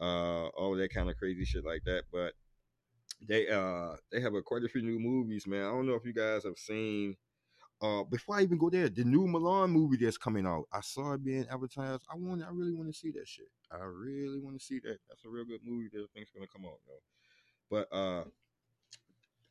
uh 0.00 0.48
all 0.48 0.76
that 0.76 0.92
kind 0.92 1.08
of 1.08 1.16
crazy 1.16 1.44
shit 1.44 1.64
like 1.64 1.82
that. 1.84 2.04
But 2.12 2.32
they 3.26 3.48
uh 3.48 3.96
they 4.12 4.20
have 4.20 4.34
a 4.34 4.42
quite 4.42 4.64
a 4.64 4.68
few 4.68 4.82
new 4.82 4.98
movies, 4.98 5.46
man. 5.46 5.64
I 5.64 5.70
don't 5.70 5.86
know 5.86 5.94
if 5.94 6.04
you 6.04 6.12
guys 6.12 6.44
have 6.44 6.58
seen 6.58 7.16
uh 7.80 8.04
before 8.04 8.36
I 8.36 8.42
even 8.42 8.58
go 8.58 8.70
there, 8.70 8.88
the 8.88 9.04
new 9.04 9.26
Mulan 9.26 9.70
movie 9.70 9.96
that's 9.96 10.18
coming 10.18 10.46
out. 10.46 10.64
I 10.72 10.80
saw 10.80 11.12
it 11.12 11.24
being 11.24 11.46
advertised. 11.50 12.04
I 12.10 12.16
want 12.16 12.42
I 12.42 12.50
really 12.50 12.74
want 12.74 12.92
to 12.92 12.98
see 12.98 13.10
that 13.12 13.26
shit. 13.28 13.48
I 13.70 13.84
really 13.84 14.38
want 14.40 14.58
to 14.58 14.64
see 14.64 14.80
that. 14.80 14.98
That's 15.08 15.24
a 15.24 15.28
real 15.28 15.44
good 15.44 15.60
movie 15.64 15.88
that 15.92 16.00
I 16.00 16.06
think's 16.14 16.30
gonna 16.30 16.46
come 16.46 16.66
out 16.66 16.80
though. 16.86 17.02
But 17.70 17.96
uh 17.96 18.24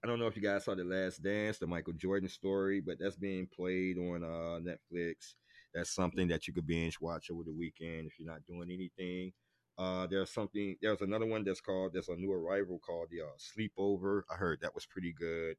I 0.03 0.07
don't 0.07 0.19
know 0.19 0.27
if 0.27 0.35
you 0.35 0.41
guys 0.43 0.65
saw 0.65 0.75
the 0.75 0.83
last 0.83 1.23
dance, 1.23 1.57
the 1.57 1.65
Michael 1.65 1.93
Jordan 1.93 2.29
story, 2.29 2.79
but 2.79 2.97
that's 2.99 3.15
being 3.15 3.47
played 3.47 3.97
on 3.97 4.23
uh 4.23 4.59
Netflix. 4.59 5.33
That's 5.73 5.93
something 5.93 6.27
that 6.29 6.47
you 6.47 6.53
could 6.53 6.67
binge 6.67 7.01
watch 7.01 7.29
over 7.31 7.43
the 7.43 7.51
weekend 7.51 8.07
if 8.07 8.19
you're 8.19 8.31
not 8.31 8.45
doing 8.45 8.69
anything. 8.71 9.33
Uh, 9.77 10.07
there's 10.07 10.29
something. 10.29 10.75
There's 10.81 11.01
another 11.01 11.25
one 11.25 11.43
that's 11.43 11.61
called. 11.61 11.93
There's 11.93 12.09
a 12.09 12.15
new 12.15 12.31
arrival 12.31 12.79
called 12.79 13.09
the 13.11 13.21
uh, 13.21 13.35
Sleepover. 13.37 14.21
I 14.31 14.35
heard 14.35 14.59
that 14.61 14.73
was 14.75 14.85
pretty 14.85 15.13
good. 15.13 15.57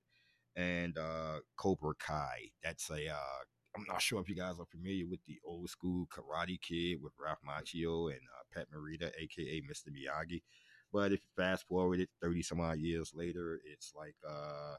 And 0.57 0.96
uh, 0.96 1.40
Cobra 1.57 1.94
Kai. 1.98 2.50
That's 2.62 2.88
a. 2.90 3.11
Uh, 3.11 3.44
I'm 3.76 3.85
not 3.87 4.00
sure 4.00 4.20
if 4.22 4.29
you 4.29 4.35
guys 4.35 4.55
are 4.59 4.64
familiar 4.64 5.05
with 5.07 5.20
the 5.26 5.38
old 5.44 5.68
school 5.68 6.07
Karate 6.07 6.59
Kid 6.61 7.02
with 7.02 7.12
Ralph 7.22 7.40
Macchio 7.46 8.11
and 8.11 8.20
uh, 8.35 8.42
Pat 8.55 8.68
Morita, 8.74 9.11
aka 9.18 9.61
Mr. 9.61 9.88
Miyagi. 9.88 10.40
But 10.92 11.12
if 11.12 11.20
you 11.20 11.29
fast 11.37 11.66
forward 11.68 12.00
it 12.00 12.09
30 12.22 12.42
some 12.42 12.61
odd 12.61 12.79
years 12.79 13.12
later, 13.14 13.61
it's 13.70 13.92
like 13.94 14.14
uh, 14.26 14.76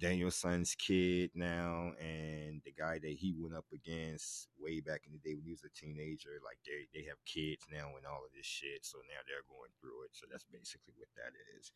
Daniel-san's 0.00 0.74
kid 0.74 1.30
now, 1.34 1.92
and 2.00 2.60
the 2.64 2.72
guy 2.76 2.98
that 2.98 3.16
he 3.16 3.34
went 3.38 3.54
up 3.54 3.66
against 3.72 4.48
way 4.58 4.80
back 4.80 5.02
in 5.06 5.12
the 5.12 5.18
day 5.18 5.34
when 5.34 5.44
he 5.44 5.52
was 5.52 5.64
a 5.64 5.78
teenager, 5.78 6.30
like 6.44 6.58
they 6.66 6.86
they 6.92 7.06
have 7.06 7.18
kids 7.24 7.64
now 7.70 7.96
and 7.96 8.06
all 8.06 8.24
of 8.24 8.32
this 8.36 8.46
shit. 8.46 8.84
So 8.84 8.98
now 9.08 9.20
they're 9.26 9.46
going 9.48 9.70
through 9.80 10.04
it. 10.04 10.10
So 10.12 10.26
that's 10.30 10.44
basically 10.44 10.94
what 10.96 11.08
that 11.16 11.32
is. 11.58 11.72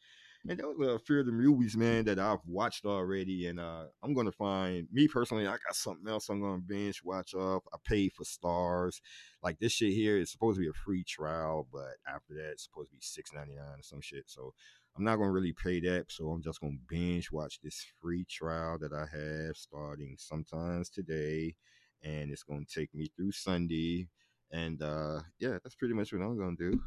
And 0.48 0.58
those 0.58 0.88
are 0.88 0.94
a 0.94 0.98
few 1.00 1.20
of 1.20 1.26
the 1.26 1.32
movies, 1.32 1.76
man, 1.76 2.04
that 2.04 2.18
I've 2.18 2.44
watched 2.46 2.84
already. 2.86 3.46
And 3.46 3.60
uh, 3.60 3.84
I'm 4.02 4.14
gonna 4.14 4.32
find 4.32 4.88
me 4.92 5.08
personally. 5.08 5.46
I 5.46 5.52
got 5.52 5.74
something 5.74 6.08
else 6.08 6.28
I'm 6.28 6.40
gonna 6.40 6.58
binge 6.58 7.02
watch 7.04 7.34
off. 7.34 7.64
I 7.72 7.76
paid 7.84 8.12
for 8.12 8.24
Starz. 8.24 9.00
Like 9.42 9.58
this 9.58 9.72
shit 9.72 9.92
here 9.92 10.18
is 10.18 10.30
supposed 10.30 10.56
to 10.56 10.62
be 10.62 10.68
a 10.68 10.72
free 10.72 11.04
trial, 11.04 11.66
but 11.72 11.96
after 12.08 12.34
that, 12.34 12.50
it's 12.52 12.64
supposed 12.64 12.90
to 12.90 12.96
be 12.96 13.02
six 13.02 13.32
ninety 13.32 13.54
nine 13.54 13.78
or 13.78 13.82
some 13.82 14.00
shit. 14.00 14.24
So 14.26 14.54
I'm 14.98 15.04
not 15.04 15.16
gonna 15.16 15.30
really 15.30 15.52
pay 15.52 15.78
that, 15.80 16.06
so 16.08 16.28
I'm 16.30 16.42
just 16.42 16.60
gonna 16.60 16.76
binge 16.88 17.30
watch 17.30 17.60
this 17.62 17.86
free 18.02 18.24
trial 18.28 18.78
that 18.80 18.92
I 18.92 19.06
have 19.16 19.56
starting 19.56 20.16
sometimes 20.18 20.90
today, 20.90 21.54
and 22.02 22.32
it's 22.32 22.42
gonna 22.42 22.64
take 22.64 22.92
me 22.92 23.06
through 23.14 23.30
Sunday. 23.30 24.08
And 24.50 24.82
uh, 24.82 25.20
yeah, 25.38 25.58
that's 25.62 25.76
pretty 25.76 25.94
much 25.94 26.12
what 26.12 26.22
I'm 26.22 26.36
gonna 26.36 26.56
do. 26.56 26.80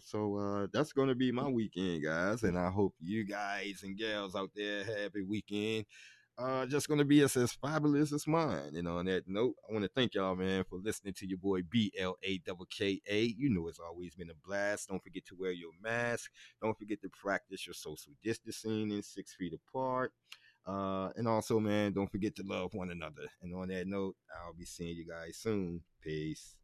So 0.00 0.36
uh, 0.38 0.66
that's 0.72 0.94
gonna 0.94 1.14
be 1.14 1.30
my 1.30 1.46
weekend, 1.46 2.02
guys, 2.02 2.42
and 2.42 2.58
I 2.58 2.70
hope 2.70 2.94
you 2.98 3.24
guys 3.24 3.82
and 3.82 3.96
gals 3.96 4.34
out 4.34 4.50
there 4.56 4.82
have 4.82 5.12
a 5.14 5.22
weekend 5.28 5.84
uh, 6.38 6.66
just 6.66 6.88
gonna 6.88 7.04
be 7.04 7.20
as, 7.22 7.36
as 7.36 7.52
fabulous 7.52 8.12
as 8.12 8.26
mine. 8.26 8.72
Know, 8.72 8.98
on 8.98 9.06
that 9.06 9.28
note, 9.28 9.54
I 9.68 9.72
want 9.72 9.84
to 9.84 9.90
thank 9.94 10.14
y'all, 10.14 10.34
man, 10.34 10.64
for 10.68 10.78
listening 10.78 11.14
to 11.14 11.26
your 11.26 11.38
boy 11.38 11.62
B 11.62 11.92
L 11.98 12.16
A 12.22 12.40
K 12.70 13.00
A. 13.08 13.22
You 13.22 13.50
know, 13.50 13.68
it's 13.68 13.78
always 13.78 14.14
been 14.14 14.30
a 14.30 14.46
blast. 14.46 14.88
Don't 14.88 15.02
forget 15.02 15.24
to 15.26 15.36
wear 15.38 15.52
your 15.52 15.72
mask. 15.82 16.30
Don't 16.60 16.78
forget 16.78 17.00
to 17.02 17.08
practice 17.08 17.66
your 17.66 17.74
social 17.74 18.12
distancing 18.22 18.90
and 18.92 19.04
six 19.04 19.34
feet 19.34 19.54
apart. 19.54 20.12
Uh, 20.66 21.10
and 21.16 21.28
also, 21.28 21.60
man, 21.60 21.92
don't 21.92 22.10
forget 22.10 22.34
to 22.36 22.42
love 22.42 22.72
one 22.74 22.90
another. 22.90 23.28
And 23.42 23.54
on 23.54 23.68
that 23.68 23.86
note, 23.86 24.16
I'll 24.42 24.54
be 24.54 24.64
seeing 24.64 24.96
you 24.96 25.06
guys 25.06 25.36
soon. 25.36 25.82
Peace. 26.00 26.56